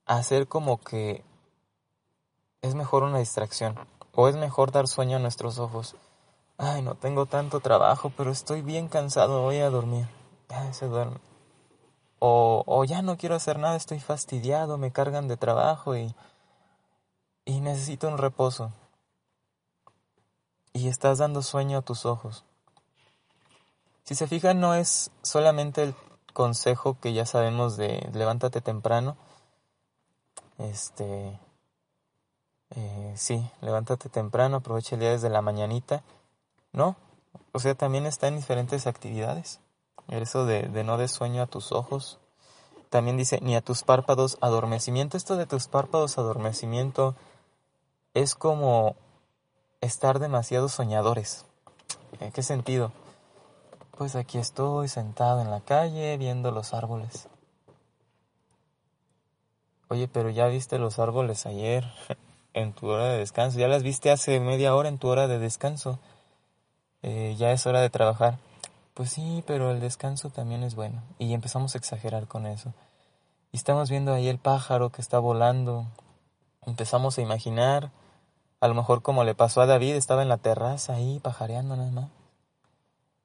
[0.06, 1.24] hacer como que
[2.62, 3.76] es mejor una distracción
[4.14, 5.96] o es mejor dar sueño a nuestros ojos
[6.58, 10.08] Ay, no tengo tanto trabajo, pero estoy bien cansado, voy a dormir.
[10.50, 11.18] Ya se duerme.
[12.26, 16.16] O, ya no quiero hacer nada, estoy fastidiado, me cargan de trabajo y,
[17.44, 18.72] y necesito un reposo.
[20.72, 22.46] Y estás dando sueño a tus ojos.
[24.06, 25.96] Si se fijan, no es solamente el
[26.32, 29.18] consejo que ya sabemos de levántate temprano.
[30.58, 31.40] Este,
[32.70, 36.04] eh, sí, levántate temprano, aprovecha el día desde la mañanita
[36.74, 36.96] no,
[37.52, 39.60] o sea, también está en diferentes actividades.
[40.08, 42.20] Eso de, de no de sueño a tus ojos.
[42.90, 45.18] También dice, ni a tus párpados adormecimiento.
[45.18, 47.16] Esto de tus párpados adormecimiento
[48.14, 48.96] es como
[49.82, 51.46] estar demasiado soñadores.
[52.20, 52.92] ¿En qué sentido?
[53.98, 57.28] Pues aquí estoy sentado en la calle viendo los árboles.
[59.90, 61.86] Oye, pero ya viste los árboles ayer
[62.54, 63.60] en tu hora de descanso.
[63.60, 66.00] Ya las viste hace media hora en tu hora de descanso.
[67.02, 68.40] Eh, ya es hora de trabajar.
[68.94, 71.02] Pues sí, pero el descanso también es bueno.
[71.18, 72.74] Y empezamos a exagerar con eso.
[73.52, 75.88] Y estamos viendo ahí el pájaro que está volando.
[76.66, 77.92] Empezamos a imaginar,
[78.60, 81.92] a lo mejor como le pasó a David, estaba en la terraza ahí pajareando nada
[81.92, 82.10] más.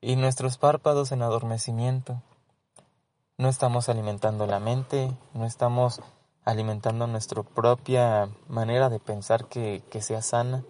[0.00, 2.22] Y nuestros párpados en adormecimiento.
[3.36, 6.00] No estamos alimentando la mente, no estamos
[6.44, 10.64] alimentando nuestra propia manera de pensar que, que sea sana.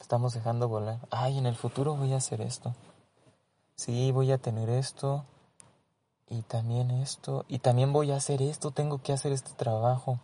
[0.00, 1.00] Estamos dejando volar.
[1.10, 2.74] Ay, en el futuro voy a hacer esto.
[3.76, 5.24] Sí, voy a tener esto.
[6.28, 7.44] Y también esto.
[7.46, 8.70] Y también voy a hacer esto.
[8.70, 10.18] Tengo que hacer este trabajo.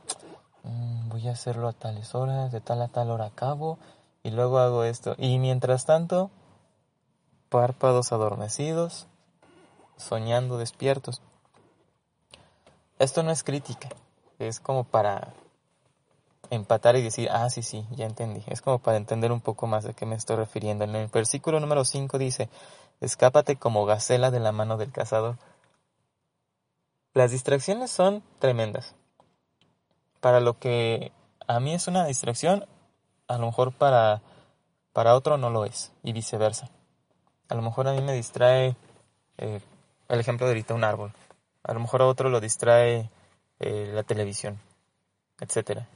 [0.64, 2.50] Mm, voy a hacerlo a tales horas.
[2.50, 3.78] De tal a tal hora acabo.
[4.22, 5.14] Y luego hago esto.
[5.18, 6.30] Y mientras tanto,
[7.50, 9.06] párpados adormecidos.
[9.98, 11.20] Soñando despiertos.
[12.98, 13.90] Esto no es crítica.
[14.38, 15.34] Es como para
[16.50, 18.42] empatar y decir, ah, sí, sí, ya entendí.
[18.46, 20.84] Es como para entender un poco más de qué me estoy refiriendo.
[20.84, 22.48] En el versículo número 5 dice,
[23.02, 25.36] escápate como gacela de la mano del cazador.
[27.12, 28.94] Las distracciones son tremendas.
[30.20, 31.12] Para lo que
[31.46, 32.64] a mí es una distracción,
[33.28, 34.22] a lo mejor para,
[34.94, 36.70] para otro no lo es, y viceversa.
[37.48, 38.76] A lo mejor a mí me distrae
[39.36, 39.60] eh,
[40.08, 41.12] el ejemplo de ahorita un árbol.
[41.62, 43.10] A lo mejor a otro lo distrae
[43.60, 44.58] eh, la televisión,
[45.38, 45.86] etcétera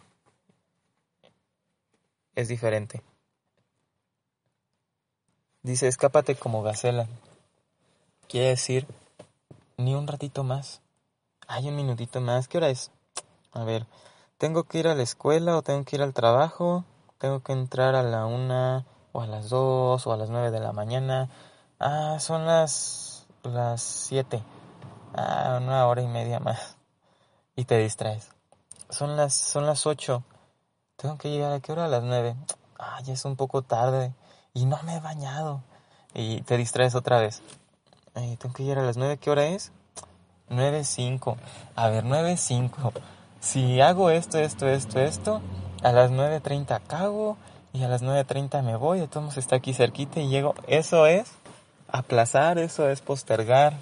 [2.36, 3.02] es diferente.
[5.66, 7.08] Dice, escápate como gacela.
[8.28, 8.86] Quiere decir,
[9.76, 10.80] ni un ratito más.
[11.48, 12.46] Hay un minutito más.
[12.46, 12.92] ¿Qué hora es?
[13.50, 13.84] A ver,
[14.38, 16.84] ¿tengo que ir a la escuela o tengo que ir al trabajo?
[17.18, 20.60] Tengo que entrar a la una o a las dos o a las nueve de
[20.60, 21.30] la mañana.
[21.80, 24.44] Ah, son las, las siete.
[25.16, 26.76] Ah, una hora y media más.
[27.56, 28.28] Y te distraes.
[28.88, 30.22] Son las, son las ocho.
[30.94, 31.86] Tengo que llegar a qué hora?
[31.86, 32.36] A las nueve.
[32.78, 34.14] Ah, ya es un poco tarde.
[34.56, 35.60] Y no me he bañado.
[36.14, 37.42] Y te distraes otra vez.
[38.14, 39.18] tengo que llegar a las nueve.
[39.18, 39.70] ¿Qué hora es?
[40.48, 41.36] Nueve cinco.
[41.74, 42.94] A ver, nueve cinco.
[43.38, 45.42] Si hago esto, esto, esto, esto,
[45.82, 47.36] a las nueve treinta cago
[47.74, 50.54] y a las 9.30 me voy, entonces está aquí cerquita y llego.
[50.66, 51.30] Eso es
[51.88, 53.74] aplazar, eso es postergar.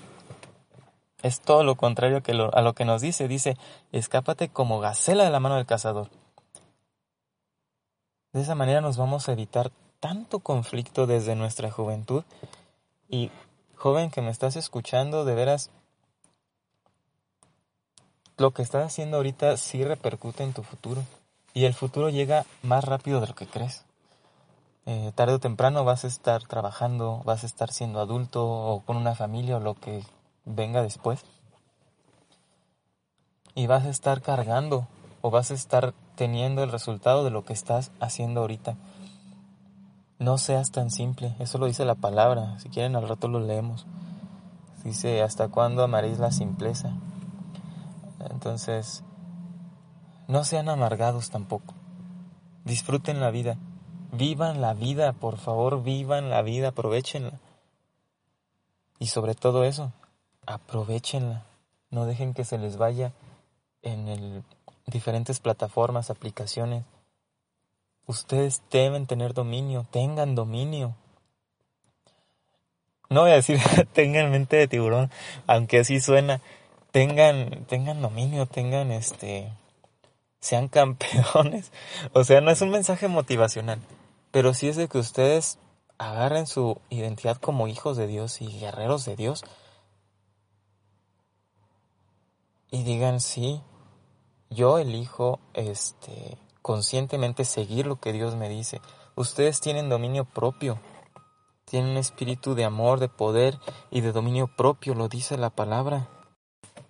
[1.22, 2.20] Es todo lo contrario
[2.52, 3.28] a lo que nos dice.
[3.28, 3.56] Dice,
[3.92, 6.10] escápate como gacela de la mano del cazador.
[8.32, 9.70] De esa manera nos vamos a evitar
[10.04, 12.24] tanto conflicto desde nuestra juventud.
[13.08, 13.30] Y
[13.74, 15.70] joven que me estás escuchando, de veras,
[18.36, 21.02] lo que estás haciendo ahorita sí repercute en tu futuro.
[21.54, 23.86] Y el futuro llega más rápido de lo que crees.
[24.84, 28.98] Eh, tarde o temprano vas a estar trabajando, vas a estar siendo adulto o con
[28.98, 30.02] una familia o lo que
[30.44, 31.24] venga después.
[33.54, 34.86] Y vas a estar cargando
[35.22, 38.76] o vas a estar teniendo el resultado de lo que estás haciendo ahorita.
[40.18, 42.58] No seas tan simple, eso lo dice la palabra.
[42.60, 43.86] Si quieren al rato lo leemos.
[44.84, 46.92] Dice, ¿hasta cuándo amaréis la simpleza?
[48.30, 49.02] Entonces,
[50.28, 51.74] no sean amargados tampoco.
[52.64, 53.56] Disfruten la vida.
[54.12, 57.40] Vivan la vida, por favor, vivan la vida, aprovechenla.
[58.98, 59.92] Y sobre todo eso,
[60.46, 61.44] aprovechenla.
[61.90, 63.12] No dejen que se les vaya
[63.82, 64.44] en el,
[64.86, 66.84] diferentes plataformas, aplicaciones.
[68.06, 70.94] Ustedes deben tener dominio, tengan dominio.
[73.08, 73.58] No voy a decir
[73.92, 75.10] tengan mente de tiburón,
[75.46, 76.40] aunque así suena.
[76.90, 79.50] Tengan, tengan dominio, tengan este,
[80.40, 81.72] sean campeones.
[82.12, 83.80] O sea, no es un mensaje motivacional,
[84.30, 85.58] pero sí es de que ustedes
[85.98, 89.44] agarren su identidad como hijos de Dios y guerreros de Dios
[92.70, 93.62] y digan, sí,
[94.50, 98.80] yo elijo este conscientemente seguir lo que Dios me dice.
[99.16, 100.80] Ustedes tienen dominio propio.
[101.66, 103.58] Tienen un espíritu de amor, de poder
[103.90, 106.08] y de dominio propio, lo dice la palabra.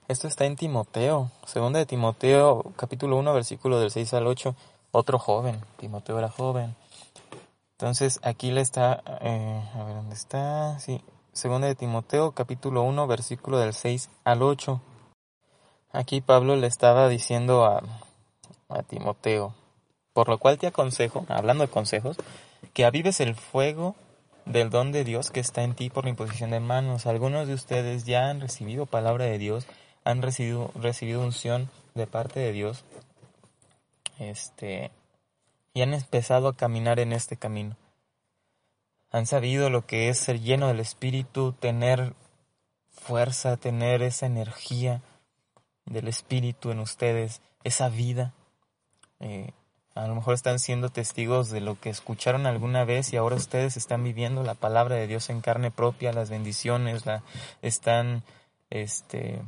[0.07, 4.55] Esto está en Timoteo, segunda de Timoteo, capítulo 1, versículo del 6 al 8.
[4.93, 6.77] Otro joven, Timoteo era joven.
[7.73, 13.09] Entonces aquí le está, eh, a ver dónde está, sí, segunda de Timoteo, capítulo 1,
[13.09, 14.81] versículo del 6 al 8.
[15.91, 17.83] Aquí Pablo le estaba diciendo a,
[18.69, 19.53] a Timoteo,
[20.15, 22.17] por lo cual te aconsejo, hablando de consejos,
[22.73, 23.95] que avives el fuego
[24.47, 27.05] del don de Dios que está en ti por la imposición de manos.
[27.05, 29.67] Algunos de ustedes ya han recibido palabra de Dios
[30.05, 32.85] han recibido, recibido unción de parte de Dios
[34.19, 34.91] este,
[35.73, 37.77] y han empezado a caminar en este camino.
[39.11, 42.15] Han sabido lo que es ser lleno del Espíritu, tener
[42.91, 45.03] fuerza, tener esa energía
[45.87, 48.35] del Espíritu en ustedes, esa vida.
[49.21, 49.53] Eh,
[49.95, 53.77] a lo mejor están siendo testigos de lo que escucharon alguna vez y ahora ustedes
[53.77, 57.23] están viviendo la palabra de Dios en carne propia, las bendiciones, la,
[57.63, 58.25] están
[58.71, 59.41] este,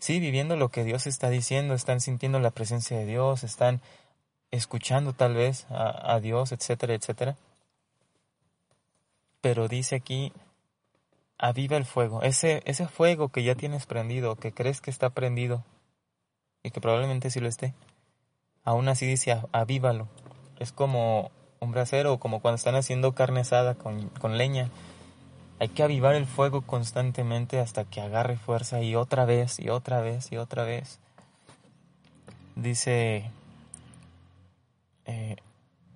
[0.00, 3.80] sí, viviendo lo que Dios está diciendo, están sintiendo la presencia de Dios, están
[4.50, 7.36] escuchando tal vez a, Dios, etcétera, etcétera.
[9.40, 10.32] Pero dice aquí,
[11.38, 15.64] aviva el fuego, ese, ese fuego que ya tienes prendido, que crees que está prendido,
[16.62, 17.74] y que probablemente sí lo esté,
[18.66, 20.08] aún así dice, avívalo.
[20.58, 24.68] Es como un brasero, como cuando están haciendo carne asada con, con leña
[25.58, 30.00] hay que avivar el fuego constantemente hasta que agarre fuerza y otra vez y otra
[30.00, 30.98] vez y otra vez.
[32.56, 33.30] Dice,
[35.06, 35.36] eh,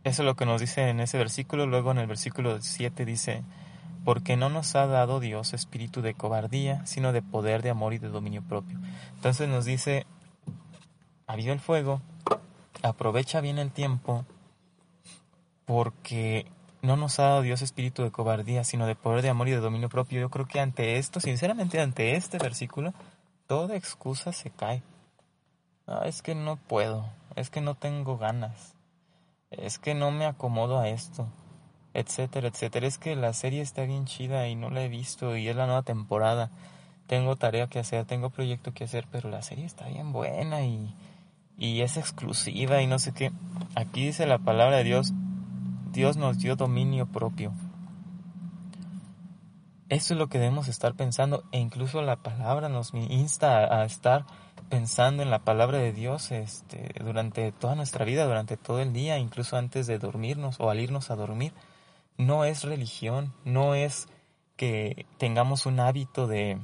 [0.04, 1.66] eso es lo que nos dice en ese versículo.
[1.66, 3.42] Luego en el versículo 7 dice,
[4.04, 7.98] porque no nos ha dado Dios espíritu de cobardía, sino de poder, de amor y
[7.98, 8.78] de dominio propio.
[9.16, 10.06] Entonces nos dice,
[11.26, 12.00] aviva el fuego,
[12.82, 14.24] aprovecha bien el tiempo,
[15.64, 16.46] porque
[16.82, 19.58] no nos ha dado Dios espíritu de cobardía, sino de poder, de amor y de
[19.58, 20.20] dominio propio.
[20.20, 22.94] Yo creo que ante esto, sinceramente ante este versículo,
[23.46, 24.82] toda excusa se cae.
[26.04, 28.76] Es que no puedo, es que no tengo ganas,
[29.50, 31.26] es que no me acomodo a esto,
[31.94, 32.86] etcétera, etcétera.
[32.86, 35.66] Es que la serie está bien chida y no la he visto y es la
[35.66, 36.50] nueva temporada.
[37.08, 40.94] Tengo tarea que hacer, tengo proyecto que hacer, pero la serie está bien buena y,
[41.60, 43.30] y es exclusiva y no sé qué.
[43.76, 45.12] Aquí dice la palabra de Dios,
[45.92, 47.52] Dios nos dio dominio propio.
[49.90, 54.24] Eso es lo que debemos estar pensando e incluso la palabra nos insta a, estar
[54.68, 59.18] pensando en la palabra de Dios este, durante toda nuestra vida, durante todo el día,
[59.18, 61.52] incluso antes de dormirnos o al irnos a dormir.
[62.16, 64.08] No es religión, no es
[64.56, 66.58] que tengamos un hábito de,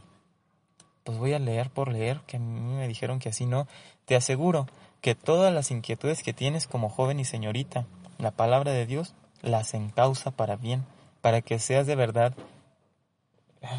[1.05, 3.67] pues voy a leer por leer, que a mí me dijeron que así no.
[4.05, 4.67] Te aseguro
[5.01, 7.87] que todas las inquietudes que tienes como joven y señorita,
[8.19, 10.85] la palabra de Dios las encausa para bien,
[11.21, 12.35] para que seas de verdad,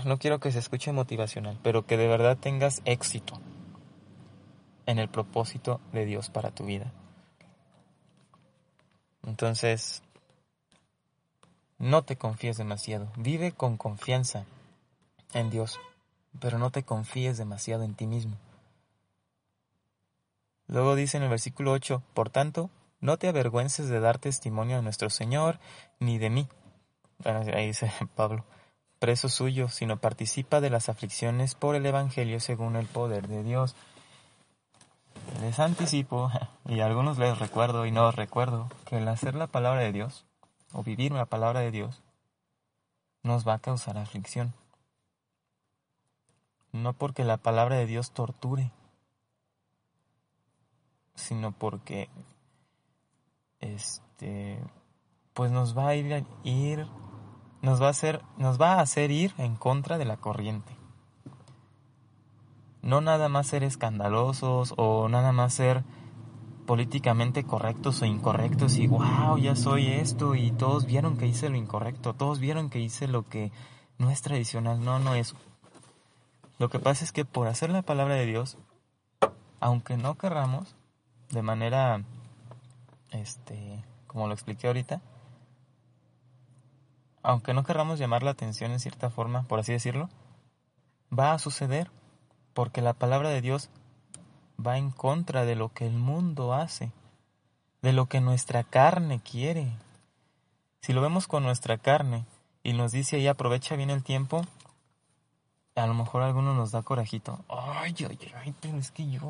[0.05, 3.39] no quiero que se escuche motivacional, pero que de verdad tengas éxito
[4.85, 6.91] en el propósito de Dios para tu vida.
[9.25, 10.01] Entonces,
[11.77, 13.11] no te confíes demasiado.
[13.17, 14.45] Vive con confianza
[15.33, 15.79] en Dios,
[16.39, 18.37] pero no te confíes demasiado en ti mismo.
[20.67, 24.81] Luego dice en el versículo 8, por tanto, no te avergüences de dar testimonio de
[24.81, 25.59] nuestro Señor,
[25.99, 26.47] ni de mí.
[27.23, 28.43] ahí dice Pablo,
[28.99, 33.75] preso suyo, sino participa de las aflicciones por el Evangelio según el poder de Dios.
[35.41, 36.31] Les anticipo,
[36.65, 40.25] y a algunos les recuerdo y no recuerdo, que el hacer la palabra de Dios,
[40.73, 42.01] o vivir la palabra de Dios,
[43.23, 44.53] nos va a causar aflicción.
[46.71, 48.71] No porque la palabra de Dios torture,
[51.17, 52.09] sino porque
[53.59, 54.59] este
[55.33, 56.87] pues nos va a ir, ir
[57.61, 60.71] nos va a hacer nos va a hacer ir en contra de la corriente.
[62.81, 65.83] No nada más ser escandalosos o nada más ser
[66.65, 71.57] políticamente correctos o incorrectos y wow, ya soy esto y todos vieron que hice lo
[71.57, 73.51] incorrecto, todos vieron que hice lo que
[73.97, 75.35] no es tradicional, no, no es.
[76.59, 78.57] Lo que pasa es que por hacer la palabra de Dios,
[79.59, 80.76] aunque no querramos,
[81.29, 82.03] de manera,
[83.11, 85.01] este, como lo expliqué ahorita,
[87.23, 90.09] aunque no querramos llamar la atención en cierta forma, por así decirlo,
[91.17, 91.91] va a suceder,
[92.53, 93.69] porque la palabra de Dios
[94.65, 96.91] va en contra de lo que el mundo hace,
[97.81, 99.71] de lo que nuestra carne quiere.
[100.81, 102.25] Si lo vemos con nuestra carne
[102.63, 104.41] y nos dice ahí aprovecha bien el tiempo,
[105.75, 107.43] a lo mejor a algunos nos da corajito.
[107.49, 109.21] Ay, ay, ay, pero es que yo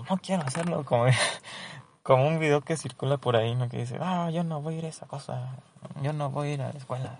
[0.00, 1.06] pues no quiero hacerlo como,
[2.02, 3.68] como un video que circula por ahí, ¿no?
[3.68, 5.56] Que dice, ah, yo no voy a ir a esa cosa,
[6.02, 7.18] yo no voy a ir a la escuela,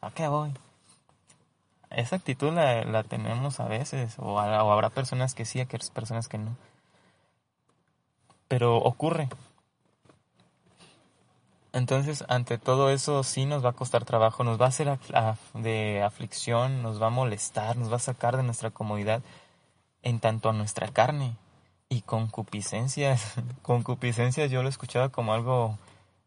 [0.00, 0.52] ¿a qué voy?
[1.90, 6.28] Esa actitud la, la tenemos a veces, o, o habrá personas que sí, hay personas
[6.28, 6.56] que no.
[8.48, 9.28] Pero ocurre.
[11.72, 14.98] Entonces, ante todo eso sí nos va a costar trabajo, nos va a hacer
[15.54, 19.22] de aflicción, nos va a molestar, nos va a sacar de nuestra comodidad
[20.02, 21.36] en tanto a nuestra carne.
[21.92, 25.76] Y concupiscencias, concupiscencias yo lo escuchaba como algo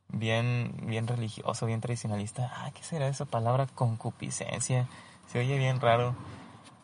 [0.10, 2.52] bien, bien religioso, bien tradicionalista.
[2.56, 4.88] Ah, ¿qué será esa palabra concupiscencia?
[5.26, 6.16] Se oye bien raro.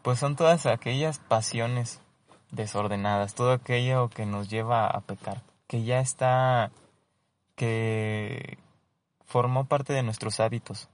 [0.02, 2.02] Pues son todas aquellas pasiones
[2.50, 6.72] desordenadas, todo aquello que nos lleva a pecar, que ya está,
[7.56, 8.58] que
[9.28, 10.90] formó parte de nuestros hábitos,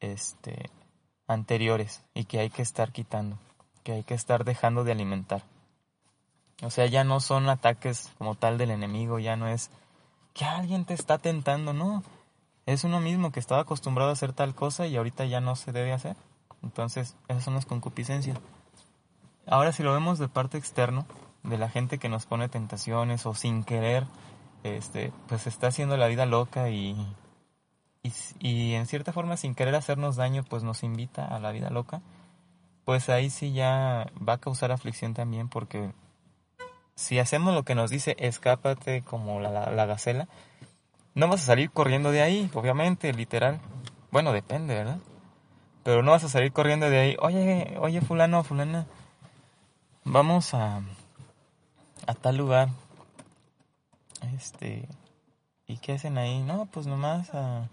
[0.00, 0.68] este,
[1.28, 3.38] anteriores y que hay que estar quitando,
[3.84, 5.42] que hay que estar dejando de alimentar.
[6.62, 9.70] O sea, ya no son ataques como tal del enemigo, ya no es
[10.32, 12.02] que alguien te está tentando, no.
[12.64, 15.72] Es uno mismo que estaba acostumbrado a hacer tal cosa y ahorita ya no se
[15.72, 16.16] debe hacer.
[16.62, 18.38] Entonces, esas son las concupiscencias.
[19.46, 21.06] Ahora, si lo vemos de parte externo,
[21.44, 24.04] de la gente que nos pone tentaciones o sin querer,
[24.64, 26.96] este, pues está haciendo la vida loca y,
[28.02, 31.70] y, y en cierta forma sin querer hacernos daño, pues nos invita a la vida
[31.70, 32.02] loca,
[32.84, 35.92] pues ahí sí ya va a causar aflicción también porque
[36.96, 40.28] si hacemos lo que nos dice, escápate como la, la, gacela,
[41.14, 43.60] no vas a salir corriendo de ahí, obviamente, literal.
[44.10, 44.98] Bueno, depende, ¿verdad?
[45.84, 47.16] Pero no vas a salir corriendo de ahí.
[47.20, 48.86] Oye, oye, fulano, fulana,
[50.04, 50.80] vamos a,
[52.06, 52.70] a tal lugar.
[54.34, 54.88] Este,
[55.66, 56.40] ¿y qué hacen ahí?
[56.42, 57.68] No, pues nomás a,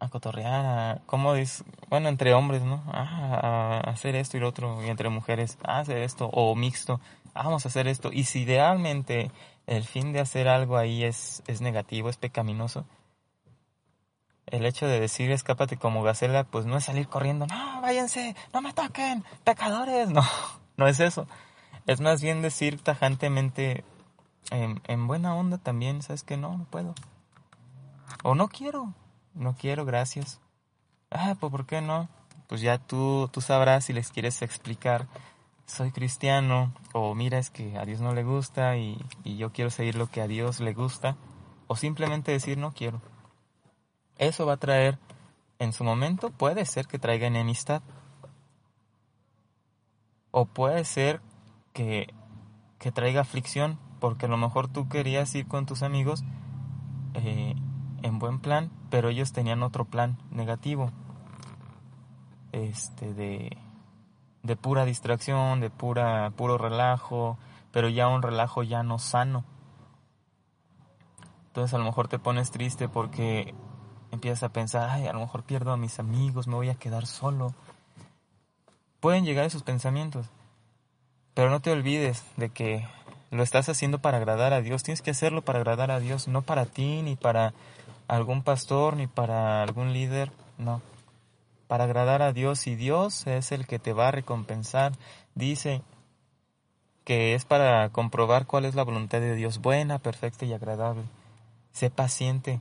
[0.00, 1.64] a cotorrear, a, ¿cómo es?
[1.88, 2.82] Bueno, entre hombres, ¿no?
[2.88, 7.00] Ah, a hacer esto y lo otro, y entre mujeres, a hacer esto, o mixto.
[7.34, 8.10] Ah, vamos a hacer esto.
[8.12, 9.30] Y si idealmente
[9.66, 12.84] el fin de hacer algo ahí es, es negativo, es pecaminoso,
[14.50, 18.60] el hecho de decir escápate como gacela, pues no es salir corriendo, no, váyanse, no
[18.60, 20.22] me toquen, pecadores, no,
[20.76, 21.26] no es eso.
[21.86, 23.84] Es más bien decir tajantemente,
[24.50, 26.94] en, en buena onda también, sabes que no, no puedo.
[28.22, 28.94] O no quiero,
[29.38, 30.40] no quiero, gracias.
[31.10, 32.08] Ah, pues ¿por qué no?
[32.48, 35.06] Pues ya tú, tú sabrás si les quieres explicar
[35.68, 39.96] soy cristiano o mira es que a Dios no le gusta y, yo quiero seguir
[39.96, 41.16] lo que a Dios le gusta
[41.66, 43.02] o simplemente decir no quiero.
[44.16, 44.98] Eso va a traer,
[45.58, 47.82] en su momento puede ser que traiga enemistad
[50.30, 51.20] o puede ser
[51.74, 52.12] que,
[52.78, 56.24] que traiga aflicción porque a lo mejor tú querías ir con tus amigos
[57.14, 57.54] eh,
[58.02, 60.90] en buen plan, pero ellos tenían otro plan negativo.
[62.52, 63.56] Este de
[64.42, 67.38] de pura distracción, de pura, puro relajo,
[67.70, 69.44] pero ya un relajo ya no sano.
[71.48, 73.54] Entonces a lo mejor te pones triste porque
[74.10, 77.06] empiezas a pensar, ay, a lo mejor pierdo a mis amigos, me voy a quedar
[77.06, 77.54] solo.
[79.00, 80.26] Pueden llegar esos pensamientos,
[81.34, 82.86] pero no te olvides de que
[83.30, 84.82] lo estás haciendo para agradar a Dios.
[84.82, 87.52] Tienes que hacerlo para agradar a Dios, no para ti ni para
[88.08, 90.82] algún pastor ni para algún líder, no.
[91.68, 94.92] Para agradar a Dios y Dios es el que te va a recompensar.
[95.34, 95.82] Dice
[97.04, 101.04] que es para comprobar cuál es la voluntad de Dios, buena, perfecta y agradable.
[101.72, 102.60] Sé paciente.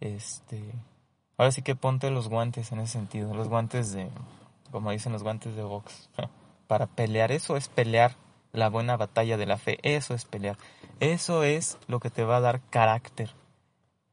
[0.00, 0.62] Este,
[1.36, 4.08] ahora sí que ponte los guantes en ese sentido, los guantes de,
[4.70, 6.08] como dicen los guantes de box,
[6.66, 7.32] para pelear.
[7.32, 8.16] Eso es pelear
[8.52, 9.78] la buena batalla de la fe.
[9.82, 10.56] Eso es pelear.
[11.00, 13.34] Eso es lo que te va a dar carácter.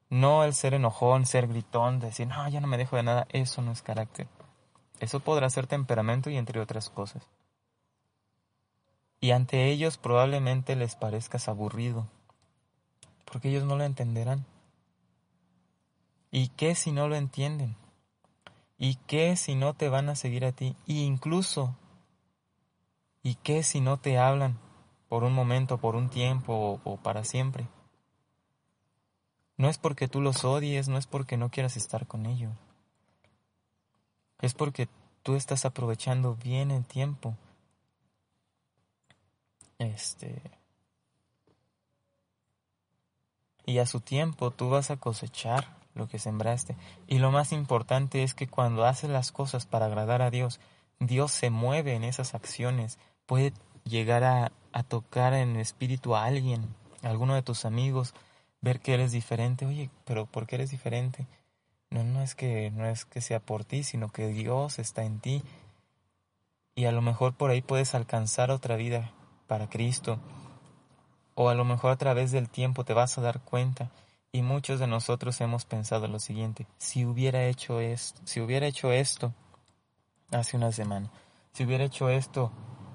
[0.10, 3.28] No el ser enojón, ser gritón, decir, no, ya no me dejo de nada.
[3.30, 4.28] Eso no es carácter.
[5.00, 7.28] Eso podrá ser temperamento y entre otras cosas
[9.20, 12.08] y ante ellos probablemente les parezcas aburrido,
[13.26, 14.46] porque ellos no lo entenderán.
[16.30, 17.76] ¿Y qué si no lo entienden?
[18.78, 20.76] ¿Y qué si no te van a seguir a ti?
[20.86, 21.76] Y incluso,
[23.24, 24.60] ¿y qué si no te hablan
[25.10, 27.68] por un momento, por un tiempo o, para siempre?
[29.58, 32.54] No es porque tú los odies, no es porque no quieras estar con ellos.
[34.40, 34.88] Es porque
[35.24, 37.36] tú estás aprovechando bien el tiempo
[39.80, 40.42] este.
[43.66, 46.76] Y a su tiempo tú vas a cosechar lo que sembraste.
[47.08, 50.60] Y lo más importante es que cuando haces las cosas para agradar a Dios,
[51.00, 52.98] Dios se mueve en esas acciones.
[53.26, 53.54] Puede
[53.84, 54.52] llegar a,
[54.88, 58.14] tocar en el espíritu a alguien, a alguno de tus amigos,
[58.62, 59.66] ver que eres diferente.
[59.66, 61.28] Oye, pero ¿por qué eres diferente?
[61.90, 65.20] No, no es que no es que sea por ti, sino que Dios está en
[65.20, 65.44] ti.
[66.76, 69.12] Y a lo mejor por ahí puedes alcanzar otra vida
[69.48, 70.20] para Cristo.
[71.36, 73.92] O a lo mejor a través del tiempo te vas a dar cuenta
[74.32, 78.92] y muchos de nosotros hemos pensado lo siguiente, si hubiera hecho esto, si hubiera hecho
[78.92, 79.34] esto
[80.32, 81.10] hace una semana,
[81.54, 82.52] si hubiera hecho esto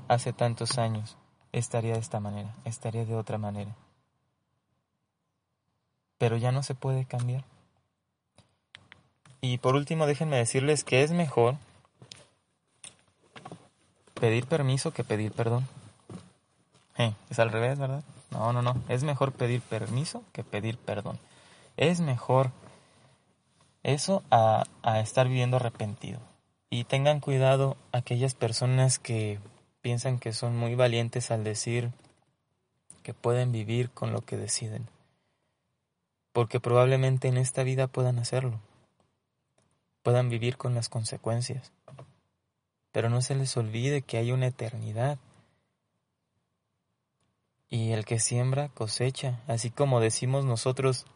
[0.08, 1.16] hace tantos años,
[1.50, 3.74] estaría de esta manera, estaría de otra manera.
[6.22, 7.42] Pero ya no se puede cambiar.
[9.40, 11.56] Y por último, déjenme decirles que es mejor
[14.20, 15.66] pedir permiso que pedir perdón.
[16.96, 18.04] Eh, es al revés, ¿verdad?
[18.30, 18.80] No, no, no.
[18.88, 21.18] Es mejor pedir permiso que pedir perdón.
[21.76, 22.52] Es mejor
[23.82, 26.20] eso a, a estar viviendo arrepentido.
[26.70, 29.40] Y tengan cuidado aquellas personas que
[29.80, 31.90] piensan que son muy valientes al decir
[33.02, 34.86] que pueden vivir con lo que deciden.
[36.32, 38.60] Porque probablemente en esta vida puedan hacerlo.
[40.02, 41.72] Puedan vivir con las consecuencias.
[42.90, 45.18] Pero no se les olvide que hay una eternidad
[47.72, 51.06] y el que siembra cosecha, así como decimos nosotros,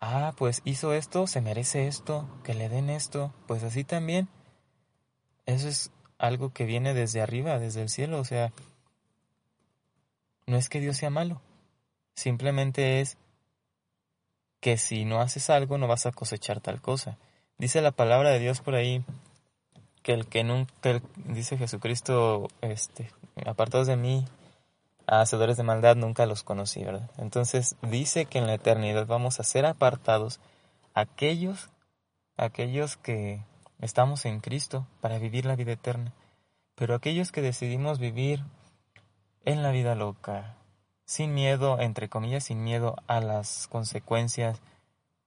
[0.00, 4.26] ah, pues hizo esto, se merece esto, que le den esto, pues así también.
[5.44, 8.50] Eso es algo que viene desde arriba, desde el cielo, o sea,
[10.46, 11.42] no es que Dios sea malo,
[12.14, 13.18] simplemente es
[14.60, 17.18] que si no haces algo no vas a cosechar tal cosa.
[17.58, 19.04] Dice la palabra de Dios por ahí
[20.02, 23.10] que el que nunca, dice Jesucristo, este,
[23.44, 24.24] apartados de mí,
[25.06, 27.10] a hacedores de maldad nunca los conocí, ¿verdad?
[27.18, 30.40] Entonces dice que en la eternidad vamos a ser apartados
[30.94, 31.68] aquellos,
[32.36, 33.42] aquellos que
[33.80, 36.12] estamos en Cristo para vivir la vida eterna,
[36.76, 38.44] pero aquellos que decidimos vivir
[39.44, 40.54] en la vida loca,
[41.10, 44.60] sin miedo, entre comillas, sin miedo a las consecuencias.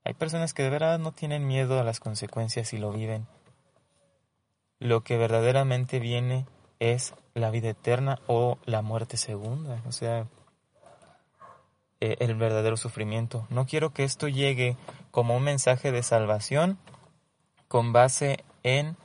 [0.02, 3.26] Hay personas que de verdad no tienen miedo a las consecuencias y lo viven.
[4.78, 6.46] Lo que verdaderamente viene
[6.78, 10.26] es la vida eterna o la muerte segunda, o sea,
[12.00, 13.46] eh, el verdadero sufrimiento.
[13.50, 14.78] No quiero que esto llegue
[15.10, 16.78] como un mensaje de salvación
[17.68, 18.96] con base en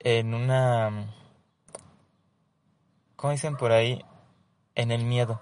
[0.00, 1.14] en una
[3.14, 4.04] ¿cómo dicen por ahí?
[4.74, 5.40] En el miedo.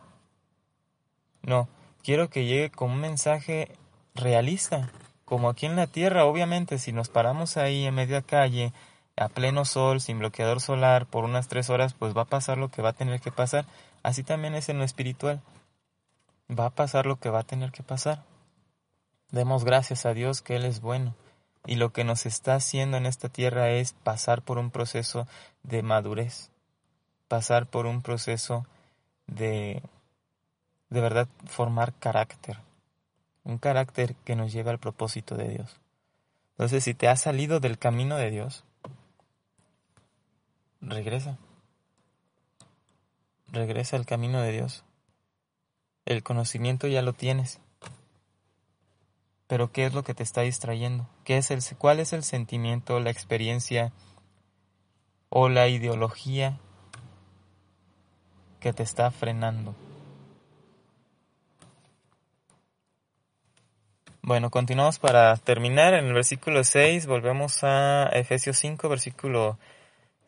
[1.43, 1.69] No,
[2.03, 3.69] quiero que llegue como un mensaje
[4.15, 4.91] realista,
[5.25, 8.73] como aquí en la tierra, obviamente si nos paramos ahí en media calle
[9.17, 12.71] a pleno sol, sin bloqueador solar, por unas tres horas, pues va a pasar lo
[12.71, 13.67] que va a tener que pasar.
[14.03, 15.41] Así también es en lo espiritual.
[16.51, 18.25] Va a pasar lo que va a tener que pasar.
[19.31, 21.15] Demos gracias a Dios que Él es bueno.
[21.67, 25.27] Y lo que nos está haciendo en esta tierra es pasar por un proceso
[25.63, 26.51] de madurez.
[27.29, 28.67] Pasar por un proceso
[29.33, 29.83] de,
[30.91, 32.59] de verdad, formar carácter.
[33.45, 35.81] Un carácter que nos lleve al propósito de Dios.
[36.53, 38.65] Entonces, si te has salido del camino de Dios,
[40.81, 41.39] regresa.
[43.49, 44.85] Regresa al camino de Dios.
[46.05, 47.61] El conocimiento ya lo tienes.
[49.47, 51.09] Pero ¿qué es lo que te está distrayendo?
[51.25, 53.93] ¿Qué es el, ¿Cuál es el sentimiento, la experiencia
[55.29, 56.59] o la ideología
[58.63, 59.75] que te está frenando?
[64.23, 65.95] Bueno, continuamos para terminar.
[65.95, 69.59] En el versículo 6 volvemos a Efesios 5, versículo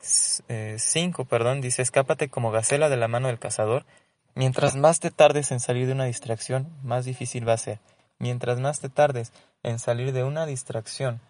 [0.01, 3.87] 5, eh, perdón, dice, escápate como gacela de la mano del cazador.
[4.35, 7.79] Mientras más te tardes en salir de una distracción, más difícil va a ser.
[8.19, 9.33] Mientras más te tardes
[9.63, 11.21] en salir de una distracción,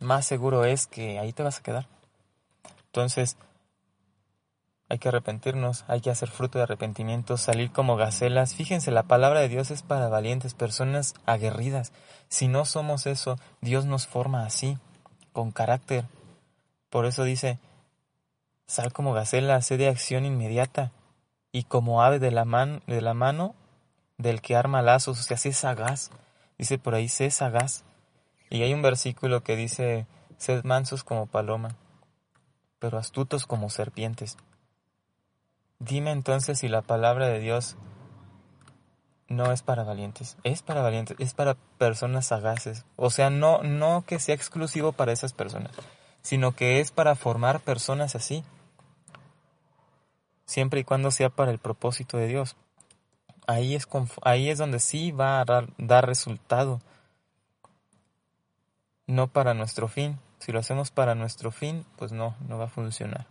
[0.00, 1.86] más seguro es que ahí te vas a quedar.
[2.86, 3.36] Entonces,
[4.88, 8.54] hay que arrepentirnos, hay que hacer fruto de arrepentimiento, salir como gacelas.
[8.54, 11.92] Fíjense, la palabra de Dios es para valientes, personas aguerridas.
[12.28, 14.78] Si no somos eso, Dios nos forma así,
[15.32, 16.06] con carácter.
[16.88, 17.58] Por eso dice,
[18.66, 20.90] sal como gacela, sé de acción inmediata,
[21.52, 22.44] y como ave de la,
[22.86, 23.54] de la mano
[24.16, 26.10] del que arma lazos, o sea, sé sagaz.
[26.56, 27.84] Dice por ahí, sé sagaz.
[28.50, 30.06] Y hay un versículo que dice,
[30.38, 31.76] sed mansos como paloma,
[32.78, 34.36] pero astutos como serpientes.
[35.80, 37.76] Dime entonces si la palabra de Dios
[39.28, 42.84] no es para valientes, es para valientes, es para personas sagaces.
[42.96, 45.72] O sea, no, no que sea exclusivo para esas personas,
[46.22, 48.42] sino que es para formar personas así,
[50.46, 52.56] siempre y cuando sea para el propósito de Dios.
[53.46, 53.86] Ahí es,
[54.22, 56.80] ahí es donde sí va a dar, dar resultado,
[59.06, 60.18] no para nuestro fin.
[60.38, 63.26] Si lo hacemos para nuestro fin, pues no, no va a funcionar.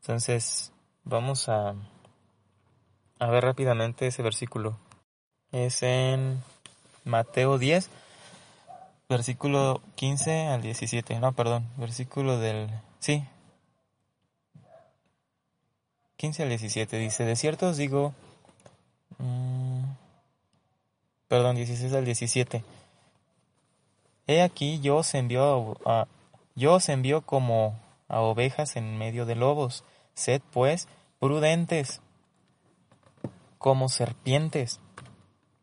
[0.00, 0.72] Entonces,
[1.04, 1.74] Vamos a,
[3.18, 4.78] a ver rápidamente ese versículo.
[5.52, 6.42] Es en
[7.04, 7.90] Mateo 10,
[9.08, 11.18] versículo 15 al 17.
[11.20, 12.68] No, perdón, versículo del...
[13.00, 13.24] Sí.
[16.16, 18.14] 15 al 17 dice, de cierto os digo...
[19.18, 19.84] Mm,
[21.28, 22.64] perdón, 16 al 17.
[24.26, 26.06] He aquí yo os envío a,
[26.54, 27.78] yo os envío como
[28.08, 29.82] a ovejas en medio de lobos.
[30.20, 30.86] Sed, pues,
[31.18, 32.02] prudentes
[33.58, 34.80] como serpientes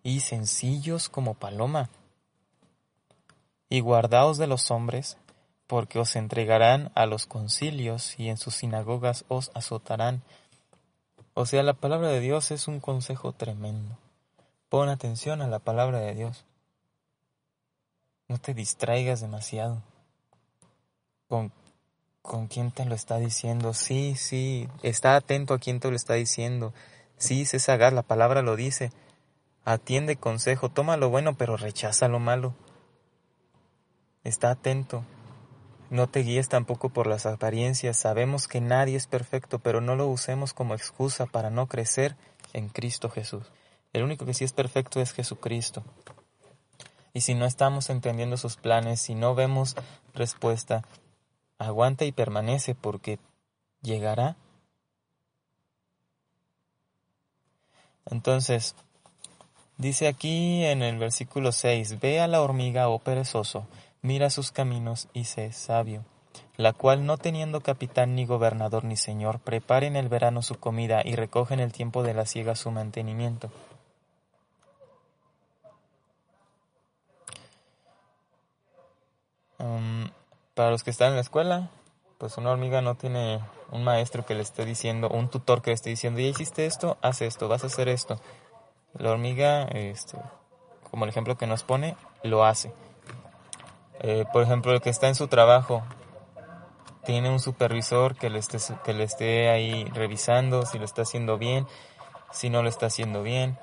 [0.03, 1.89] y sencillos como paloma.
[3.69, 5.17] Y guardaos de los hombres,
[5.67, 10.23] porque os entregarán a los concilios y en sus sinagogas os azotarán.
[11.33, 13.97] O sea, la palabra de Dios es un consejo tremendo.
[14.69, 16.45] Pon atención a la palabra de Dios.
[18.27, 19.83] No te distraigas demasiado
[21.27, 21.51] con
[22.27, 23.73] con quién te lo está diciendo.
[23.73, 26.73] Sí, sí, está atento a quién te lo está diciendo.
[27.17, 28.91] Sí, sé sagaz, la palabra lo dice.
[29.65, 32.53] Atiende consejo, toma lo bueno, pero rechaza lo malo.
[34.23, 35.03] Está atento.
[35.89, 37.97] No te guíes tampoco por las apariencias.
[37.97, 42.17] Sabemos que nadie es perfecto, pero no lo usemos como excusa para no crecer
[42.51, 43.45] en Cristo Jesús.
[43.93, 45.83] El único que sí es perfecto es Jesucristo.
[47.13, 49.75] Y si no estamos entendiendo sus planes, si no vemos
[50.13, 50.83] respuesta,
[51.57, 53.19] aguanta y permanece porque
[53.81, 54.35] llegará.
[58.05, 58.75] Entonces,
[59.77, 63.67] dice aquí en el versículo 6, ve a la hormiga, oh perezoso,
[64.01, 66.05] mira sus caminos y sé sabio,
[66.55, 71.01] la cual no teniendo capitán ni gobernador ni señor, prepara en el verano su comida
[71.03, 73.51] y recoge en el tiempo de la siega su mantenimiento.
[79.59, 80.09] Um,
[80.57, 81.69] para los que están en la escuela,
[82.17, 83.39] pues una hormiga no tiene
[83.71, 86.97] un maestro que le esté diciendo, un tutor que le esté diciendo, ya hiciste esto,
[87.03, 88.19] haz esto, vas a hacer esto.
[88.97, 90.17] La hormiga, este,
[90.89, 92.73] como el ejemplo que nos pone, lo hace.
[93.99, 95.83] Eh, por ejemplo, el que está en su trabajo,
[97.05, 101.37] tiene un supervisor que le, esté, que le esté ahí revisando si lo está haciendo
[101.37, 101.67] bien,
[102.31, 103.59] si no lo está haciendo bien.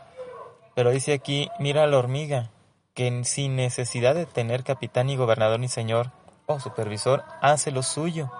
[0.76, 2.51] Pero dice aquí, mira a la hormiga,
[2.95, 6.12] que sin necesidad de tener capitán ni gobernador ni señor,
[6.47, 8.30] o supervisor hace lo suyo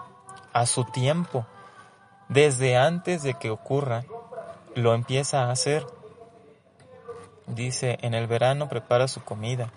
[0.53, 1.47] a su tiempo.
[2.29, 4.05] Desde antes de que ocurra,
[4.75, 5.87] lo empieza a hacer.
[7.47, 9.73] Dice, en el verano prepara su comida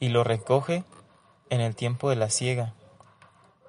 [0.00, 0.84] y lo recoge
[1.50, 2.74] en el tiempo de la siega,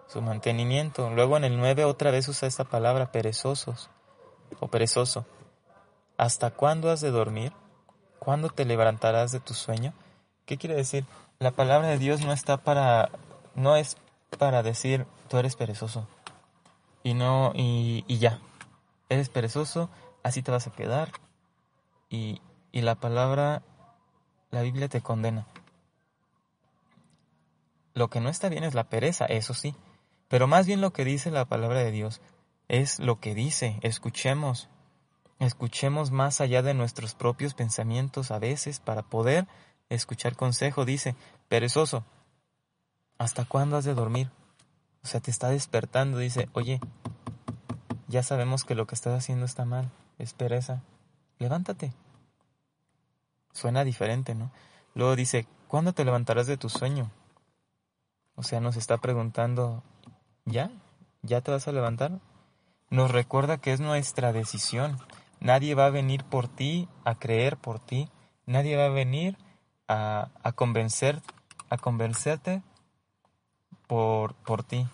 [0.07, 1.09] su mantenimiento.
[1.11, 3.89] Luego en el 9 otra vez usa esta palabra, perezosos
[4.59, 5.25] o perezoso.
[6.17, 7.53] ¿Hasta cuándo has de dormir?
[8.19, 9.93] ¿Cuándo te levantarás de tu sueño?
[10.45, 11.05] ¿Qué quiere decir?
[11.39, 13.09] La palabra de Dios no está para
[13.55, 13.97] no es
[14.37, 16.07] para decir tú eres perezoso
[17.03, 18.39] y no y, ya.
[19.09, 19.89] Eres perezoso
[20.23, 21.11] así te vas a quedar.
[22.09, 22.41] Y,
[22.71, 23.63] y la palabra
[24.51, 25.47] la Biblia te condena.
[27.93, 29.75] Lo que no está bien es la pereza eso sí.
[30.27, 32.21] Pero más bien lo que dice la palabra de Dios
[32.67, 33.77] es lo que dice.
[33.81, 34.69] Escuchemos.
[35.39, 39.47] Escuchemos más allá de nuestros propios pensamientos a veces para poder
[39.89, 40.85] escuchar consejo.
[40.85, 41.15] Dice
[41.49, 42.05] perezoso
[43.17, 44.29] ¿hasta cuándo has de dormir?
[45.03, 46.79] O sea, te está despertando, dice, oye,
[48.07, 50.81] ya sabemos que lo que estás haciendo está mal, es pereza,
[51.39, 51.93] levántate.
[53.51, 54.51] Suena diferente, ¿no?
[54.95, 57.11] Luego dice, ¿cuándo te levantarás de tu sueño?
[58.35, 59.83] O sea, nos está preguntando,
[60.45, 60.71] ¿ya?
[61.21, 62.19] ¿Ya te vas a levantar?
[62.89, 64.97] Nos recuerda que es nuestra decisión.
[65.39, 68.09] Nadie va a venir por ti, a creer por ti.
[68.45, 69.37] Nadie va a venir
[69.87, 71.21] a, a convencer,
[71.69, 72.61] a convencerte
[73.93, 74.87] por, por ti.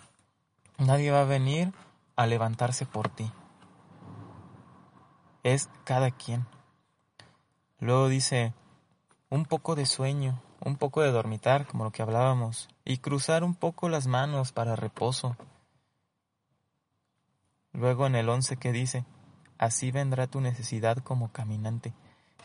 [0.78, 1.72] Nadie va a venir
[2.18, 3.32] a levantarse por ti.
[5.43, 6.45] Es cada quien.
[7.80, 8.54] Luego dice,
[9.30, 13.56] un poco de sueño, un poco de dormitar, como lo que hablábamos, y cruzar un
[13.56, 15.38] poco las manos para reposo.
[17.72, 19.06] Luego en el once que dice,
[19.58, 21.93] así vendrá tu necesidad como caminante,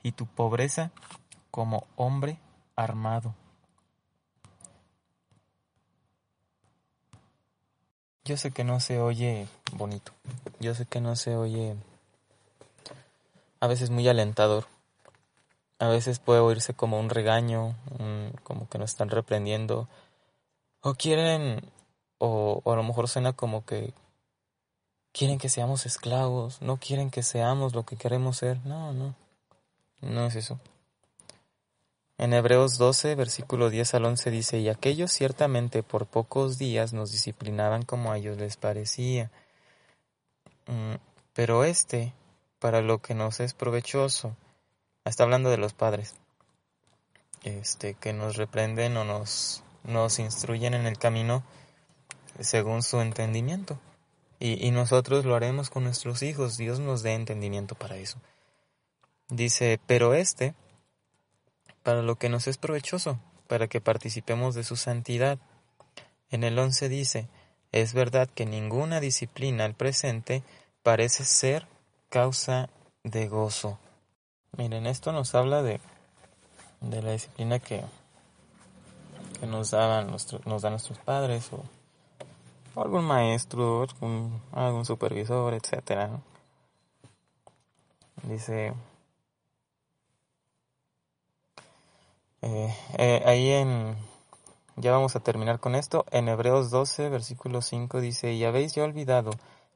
[0.05, 0.93] y tu pobreza
[1.51, 2.39] como hombre
[2.77, 3.35] armado.
[8.25, 10.13] Yo sé que no se oye bonito,
[10.59, 11.77] yo sé que no se oye
[13.61, 14.67] a veces muy alentador,
[15.79, 17.77] a veces puede oírse como un regaño,
[18.43, 19.89] como que nos están reprendiendo,
[20.81, 21.61] o quieren,
[22.17, 23.93] o, o a lo mejor suena como que
[25.13, 29.15] quieren que seamos esclavos, no quieren que seamos lo que queremos ser, no, no,
[30.01, 30.59] no es eso.
[32.17, 37.11] En Hebreos 12, versículo 10 al 11 dice, y aquellos ciertamente por pocos días nos
[37.11, 39.33] disciplinaban como a ellos les parecía,
[40.67, 40.95] mm,
[41.33, 42.15] pero este,
[42.61, 44.37] para lo que nos es provechoso,
[45.05, 46.15] está hablando de los padres,
[47.43, 51.43] este, que nos reprenden o nos, nos instruyen en el camino
[52.39, 53.81] según su entendimiento.
[54.39, 58.19] Y, y nosotros lo haremos con nuestros hijos, Dios nos dé entendimiento para eso.
[59.29, 60.55] Dice, pero este,
[61.85, 65.39] para lo que nos es provechoso, para que participemos de su santidad.
[66.31, 67.29] En el 11 dice,
[67.71, 70.43] es verdad que ninguna disciplina al presente
[70.83, 71.69] parece ser
[72.09, 72.71] causa
[73.05, 73.79] de gozo.
[74.57, 75.81] Miren, esto nos habla de,
[76.81, 77.85] de la disciplina que,
[79.39, 81.63] que nos, daban nos dan nuestros padres o,
[82.81, 86.11] algún maestro, algún, algún supervisor, etc.
[88.23, 88.73] Dice,
[92.47, 93.97] Eh, eh, ahí en,
[94.77, 98.85] ya vamos a terminar con esto, en Hebreos 12, versículo 5 dice, y habéis ya
[98.85, 99.31] olvidado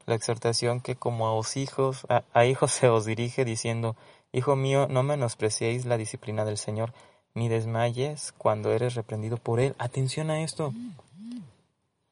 [0.05, 3.97] la exhortación que como a os hijos, a, hijos se os dirige diciendo,
[4.33, 6.93] Hijo mío, no menospreciéis la disciplina del Señor,
[7.33, 9.75] ni desmayes cuando eres reprendido por Él.
[9.79, 10.75] Atención a esto.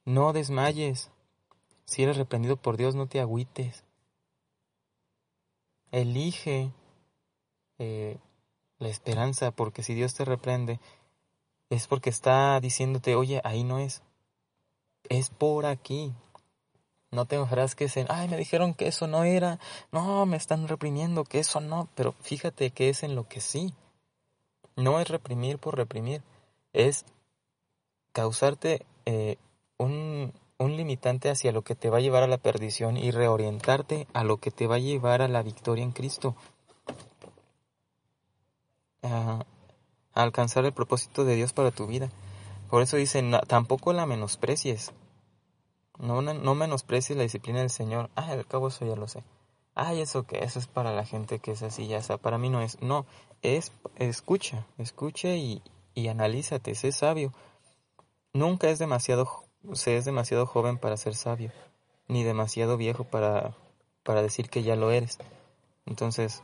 [0.07, 1.11] No desmayes.
[1.85, 3.85] Si eres reprendido por Dios, no te agüites.
[5.93, 6.71] Elige
[7.79, 8.17] eh,
[8.79, 10.81] la esperanza, porque si Dios te reprende,
[11.71, 14.03] es porque está diciéndote, oye, ahí no es,
[15.09, 16.13] es por aquí.
[17.11, 19.59] No te enojarás que se, ay, me dijeron que eso no era,
[19.93, 23.73] no, me están reprimiendo, que eso no, pero fíjate que es en lo que sí.
[24.77, 26.23] No es reprimir por reprimir,
[26.73, 27.07] es
[28.13, 29.39] causarte eh,
[29.79, 34.07] un, un limitante hacia lo que te va a llevar a la perdición y reorientarte
[34.13, 36.37] a lo que te va a llevar a la victoria en Cristo
[39.07, 39.47] a,
[40.15, 42.11] alcanzar el propósito de Dios para tu vida.
[42.71, 44.93] Por eso dice, tampoco la menosprecies.
[45.99, 48.11] No, no menosprecies la disciplina del Señor.
[48.17, 49.23] Ah, al cabo eso ya lo sé.
[49.75, 52.49] Ay, eso que eso es para la gente que es así, ya sea, para mí
[52.49, 52.81] no es.
[52.81, 53.05] No,
[53.43, 55.63] es escucha, escucha y,
[55.95, 57.35] y analízate, sé sabio.
[58.33, 59.29] Nunca es demasiado,
[59.75, 61.53] se es demasiado joven para ser sabio,
[62.09, 63.55] ni demasiado viejo para,
[64.03, 65.19] para decir que ya lo eres.
[65.85, 66.43] Entonces,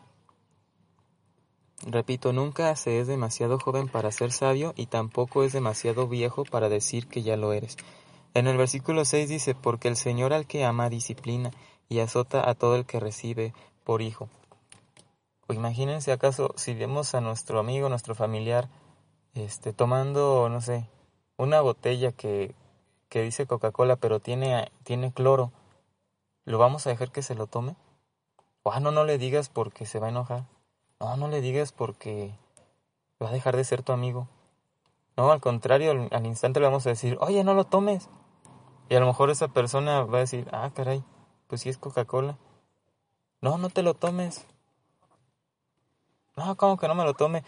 [1.86, 6.68] Repito, nunca se es demasiado joven para ser sabio y tampoco es demasiado viejo para
[6.68, 7.76] decir que ya lo eres.
[8.34, 11.50] En el versículo 6 dice, porque el Señor al que ama disciplina
[11.88, 13.52] y azota a todo el que recibe
[13.84, 14.28] por hijo.
[15.48, 18.68] O imagínense acaso si vemos a nuestro amigo, nuestro familiar,
[19.34, 20.88] este, tomando, no sé,
[21.36, 22.54] una botella que,
[23.08, 25.50] que dice Coca-Cola pero tiene, tiene cloro,
[26.44, 27.74] ¿lo vamos a dejar que se lo tome?
[28.64, 30.44] Ah, no, no le digas porque se va a enojar.
[31.02, 32.32] No, no le digas porque
[33.20, 34.28] va a dejar de ser tu amigo.
[35.16, 38.08] No, al contrario, al, instante le vamos a decir, oye, no lo tomes.
[38.88, 41.02] Y a lo mejor esa persona va a decir, ah, caray,
[41.48, 42.38] pues sí es Coca-Cola.
[43.40, 44.46] No, no te lo tomes.
[46.36, 47.42] No, ¿cómo que no me lo tome?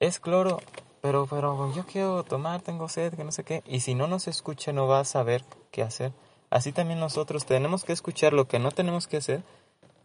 [0.00, 0.58] Es cloro,
[1.00, 3.62] pero, pero yo quiero tomar, tengo sed, que no sé qué.
[3.64, 6.12] Y si no nos escucha, no va a saber qué hacer.
[6.50, 9.44] Así también nosotros tenemos que escuchar lo que no tenemos que hacer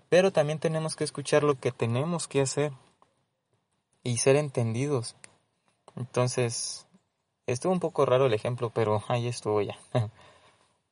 [0.09, 2.71] pero también tenemos que escuchar lo que tenemos que hacer
[4.03, 5.15] y ser entendidos.
[5.95, 6.87] Entonces,
[7.45, 9.77] estuvo un poco raro el ejemplo, pero ahí estuvo ya.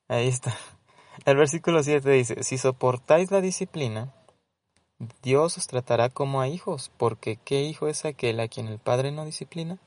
[0.08, 0.56] ahí está.
[1.26, 4.14] El versículo 7 dice, si soportáis la disciplina,
[5.22, 9.12] Dios os tratará como a hijos, porque ¿qué hijo es aquel a quien el Padre
[9.12, 9.78] no disciplina?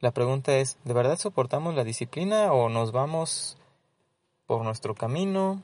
[0.00, 3.56] La pregunta es, ¿de verdad soportamos la disciplina o nos vamos
[4.46, 5.62] por nuestro camino?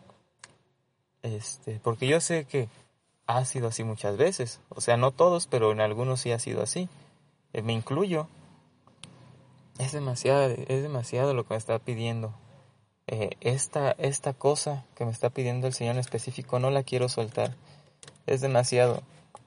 [1.23, 2.69] Este, porque yo sé que
[3.27, 6.63] ha sido así muchas veces, o sea, no todos, pero en algunos sí ha sido
[6.63, 6.89] así.
[7.53, 8.29] Eh, me incluyo.
[9.79, 12.33] Es demasiado, es demasiado lo que me está pidiendo.
[13.07, 17.09] Eh, esta, esta cosa que me está pidiendo el Señor en específico no la quiero
[17.09, 17.55] soltar.
[18.27, 19.03] Es demasiado.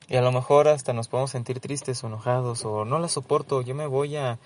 [0.08, 3.62] Y a lo mejor hasta nos podemos sentir tristes o enojados o no la soporto.
[3.62, 4.40] Yo me voy a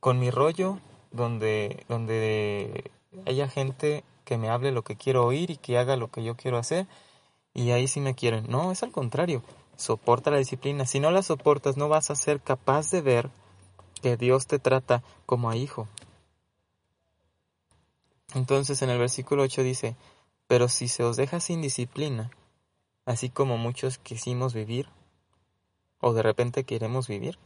[0.00, 0.78] con mi rollo
[1.10, 2.90] donde, donde
[3.26, 6.36] haya gente que me hable lo que quiero oír y que haga lo que yo
[6.36, 6.86] quiero hacer
[7.54, 8.44] y ahí sí me quieren.
[8.46, 9.42] No, es al contrario.
[9.78, 10.84] Soporta la disciplina.
[10.84, 13.30] Si no la soportas, no vas a ser capaz de ver
[14.02, 15.88] que Dios te trata como a hijo.
[18.34, 19.96] Entonces en el versículo 8 dice,
[20.46, 22.30] pero si se os deja sin disciplina,
[23.06, 24.90] así como muchos quisimos vivir,
[26.00, 27.38] o de repente queremos vivir,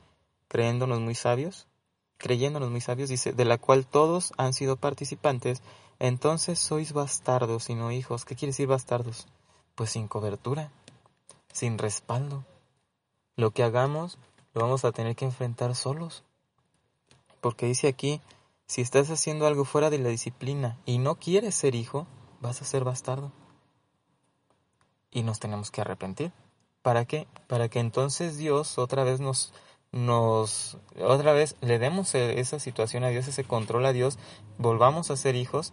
[0.49, 1.69] creyéndonos muy sabios,
[2.19, 5.63] creyéndonos muy sabios, dice, de la cual todos han sido participantes,
[5.99, 8.25] entonces sois bastardos y no hijos.
[8.25, 9.27] ¿Qué quiere decir bastardos?
[9.75, 10.71] Pues sin cobertura,
[11.53, 12.45] sin respaldo.
[13.37, 14.19] Lo que hagamos
[14.55, 16.25] lo vamos a tener que enfrentar solos.
[17.41, 18.21] Porque dice aquí,
[18.67, 22.07] si estás haciendo algo fuera de la disciplina y no quieres ser hijo,
[22.41, 23.33] vas a ser bastardo.
[25.11, 26.33] Y nos tenemos que arrepentir.
[26.83, 27.29] ¿Para qué?
[27.47, 29.53] Para que entonces Dios otra vez nos
[29.93, 34.19] nos otra vez le demos e, esa situación a Dios, ese control a Dios,
[34.59, 35.73] volvamos a ser hijos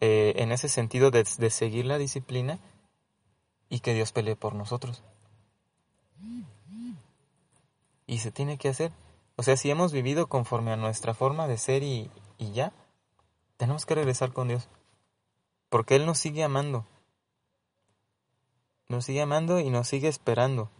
[0.00, 2.58] eh, en ese sentido de, de seguir la disciplina
[3.68, 5.04] y que Dios pelee por nosotros.
[8.06, 8.92] Y se tiene que hacer.
[9.36, 12.72] O sea, si hemos vivido conforme a nuestra forma de ser y, y ya,
[13.56, 14.68] tenemos que regresar con Dios.
[15.68, 16.86] Porque Él nos sigue amando.
[18.88, 20.70] Nos sigue amando y nos sigue esperando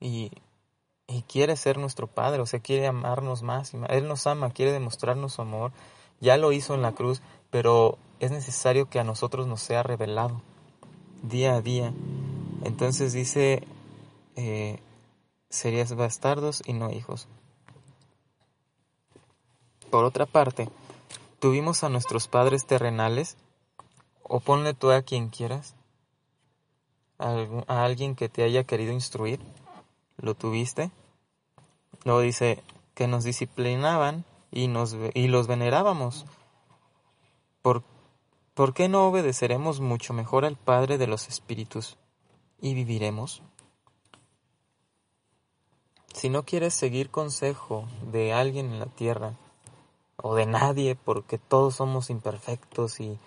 [0.00, 0.30] y,
[1.28, 3.72] quiere ser nuestro Padre, o sea, quiere amarnos más.
[3.88, 5.72] Él nos ama, quiere demostrarnos su amor.
[6.20, 10.42] Ya lo hizo en la cruz, pero es necesario que a nosotros nos sea revelado
[11.22, 11.92] día a día.
[12.64, 13.62] Entonces dice,
[14.36, 14.80] eh,
[15.48, 17.28] serías bastardos y no hijos.
[19.90, 20.68] Por otra parte,
[21.38, 23.36] tuvimos a nuestros padres terrenales,
[24.22, 25.74] o ponle tú a quien quieras,
[27.18, 29.40] a alguien que te haya querido instruir,
[30.18, 30.90] lo tuviste.
[32.04, 32.62] Luego dice
[32.94, 36.26] que nos disciplinaban y, nos, y los venerábamos.
[37.62, 37.82] ¿Por,
[38.54, 41.98] ¿Por qué no obedeceremos mucho mejor al Padre de los Espíritus
[42.60, 43.42] y viviremos?
[46.14, 49.34] Si no quieres seguir consejo de alguien en la tierra,
[50.16, 53.18] o de nadie, porque todos somos imperfectos y,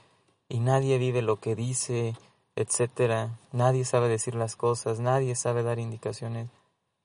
[0.48, 2.16] y nadie vive lo que dice,
[2.56, 6.50] etcétera, nadie sabe decir las cosas, nadie sabe dar indicaciones,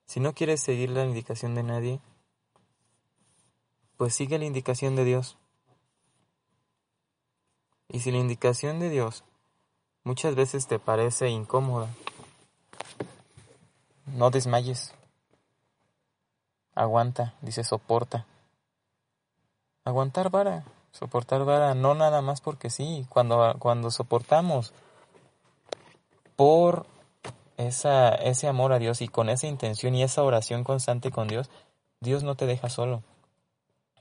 [0.07, 2.01] si no quieres seguir la indicación de nadie,
[3.97, 5.37] pues sigue la indicación de Dios.
[7.89, 9.25] Y si la indicación de Dios
[10.03, 11.89] muchas veces te parece incómoda,
[14.07, 14.93] no desmayes.
[16.75, 18.27] Aguanta, dice soporta.
[19.85, 23.07] Aguantar vara, soportar vara, no nada más porque sí.
[23.09, 24.73] Cuando, cuando soportamos
[26.37, 26.87] por
[27.57, 31.51] esa, ese amor a Dios y con esa intención y esa oración constante con Dios,
[32.01, 33.03] Dios no te deja solo.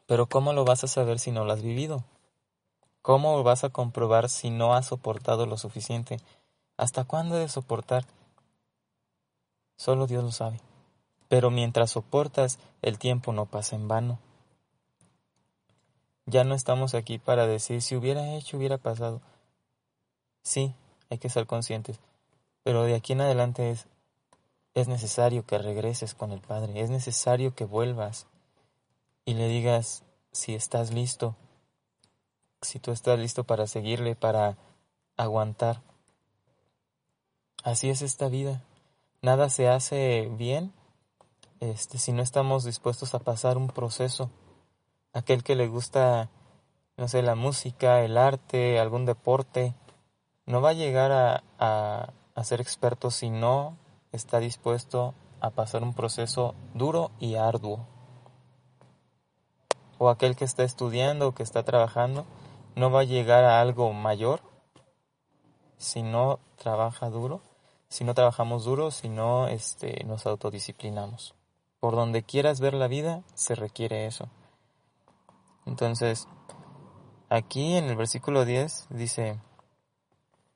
[0.06, 2.04] Pero ¿cómo lo vas a saber si no lo has vivido?
[3.01, 6.18] ¿Cómo vas a comprobar si no has soportado lo suficiente?
[6.78, 8.06] ¿Hasta cuándo de soportar?
[9.78, 10.60] Solo Dios lo sabe.
[11.28, 14.20] Pero mientras soportas, el tiempo no pasa en vano.
[16.26, 19.22] Ya no estamos aquí para decir si hubiera hecho, hubiera pasado.
[20.41, 20.74] Sí,
[21.10, 21.99] hay que ser conscientes
[22.64, 23.88] pero de aquí en adelante es,
[24.74, 28.28] es necesario que regreses con el Padre, es necesario que vuelvas
[29.26, 31.36] y le digas si estás listo,
[32.61, 34.57] si tú estás listo para seguirle, para
[35.18, 35.82] aguantar.
[37.64, 38.64] Así es esta vida.
[39.22, 40.74] Nada se hace bien
[41.59, 44.30] este, si no estamos dispuestos a pasar un proceso.
[45.14, 46.30] Aquel que le gusta,
[46.97, 49.74] no sé, la música, el arte, algún deporte,
[50.45, 51.11] no va a llegar
[51.59, 53.78] a a ser experto si no
[54.12, 57.88] está dispuesto a pasar un proceso duro y arduo.
[59.98, 62.26] O aquel que está estudiando o que está trabajando
[62.76, 64.42] no va a llegar a algo mayor
[65.78, 67.42] si no trabaja duro,
[67.90, 71.36] si no trabajamos duro, si no este, nos autodisciplinamos.
[71.80, 74.30] Por donde quieras ver la vida, se requiere eso.
[75.66, 76.28] Entonces,
[77.30, 79.40] aquí en el versículo 10 dice,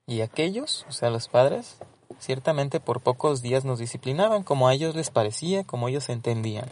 [0.10, 1.80] Y aquellos, o sea, los padres,
[2.18, 6.70] ciertamente por pocos días nos disciplinaban como a ellos les parecía, como ellos entendían.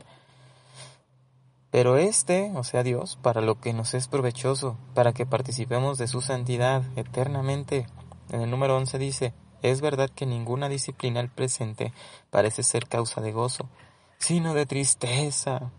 [1.70, 6.08] Pero este, o sea Dios, para lo que nos es provechoso, para que participemos de
[6.08, 7.88] su santidad eternamente.
[8.30, 11.92] En el número 11 dice, es verdad que ninguna disciplina al presente
[12.30, 13.68] parece ser causa de gozo,
[14.18, 15.72] sino de tristeza.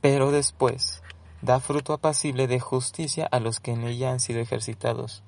[0.00, 1.00] Pero después
[1.42, 5.22] da fruto apacible de justicia a los que en ella han sido ejercitados.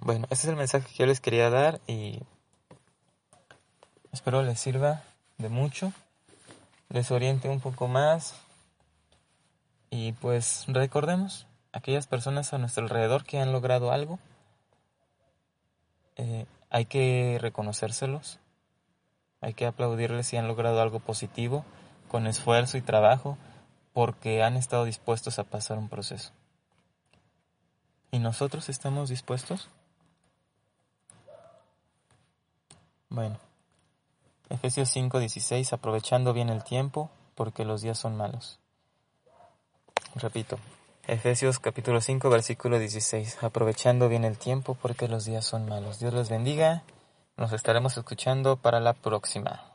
[0.00, 2.20] Bueno, ese es el mensaje que yo les quería dar y
[4.12, 5.02] espero les sirva
[5.38, 5.92] de mucho,
[6.88, 8.34] les oriente un poco más
[9.90, 14.18] y pues recordemos aquellas personas a nuestro alrededor que han logrado algo,
[16.16, 18.38] eh, hay que reconocérselos,
[19.40, 21.64] hay que aplaudirles si han logrado algo positivo,
[22.08, 23.36] con esfuerzo y trabajo,
[23.92, 26.32] porque han estado dispuestos a pasar un proceso.
[28.10, 29.68] ¿Y nosotros estamos dispuestos?
[33.10, 33.38] Bueno,
[34.50, 38.58] Efesios 5:16, aprovechando bien el tiempo, porque los días son malos.
[40.14, 40.58] Repito,
[41.06, 46.00] Efesios capítulo 5, versículo 16, aprovechando bien el tiempo, porque los días son malos.
[46.00, 46.82] Dios los bendiga,
[47.38, 49.67] nos estaremos escuchando para la próxima.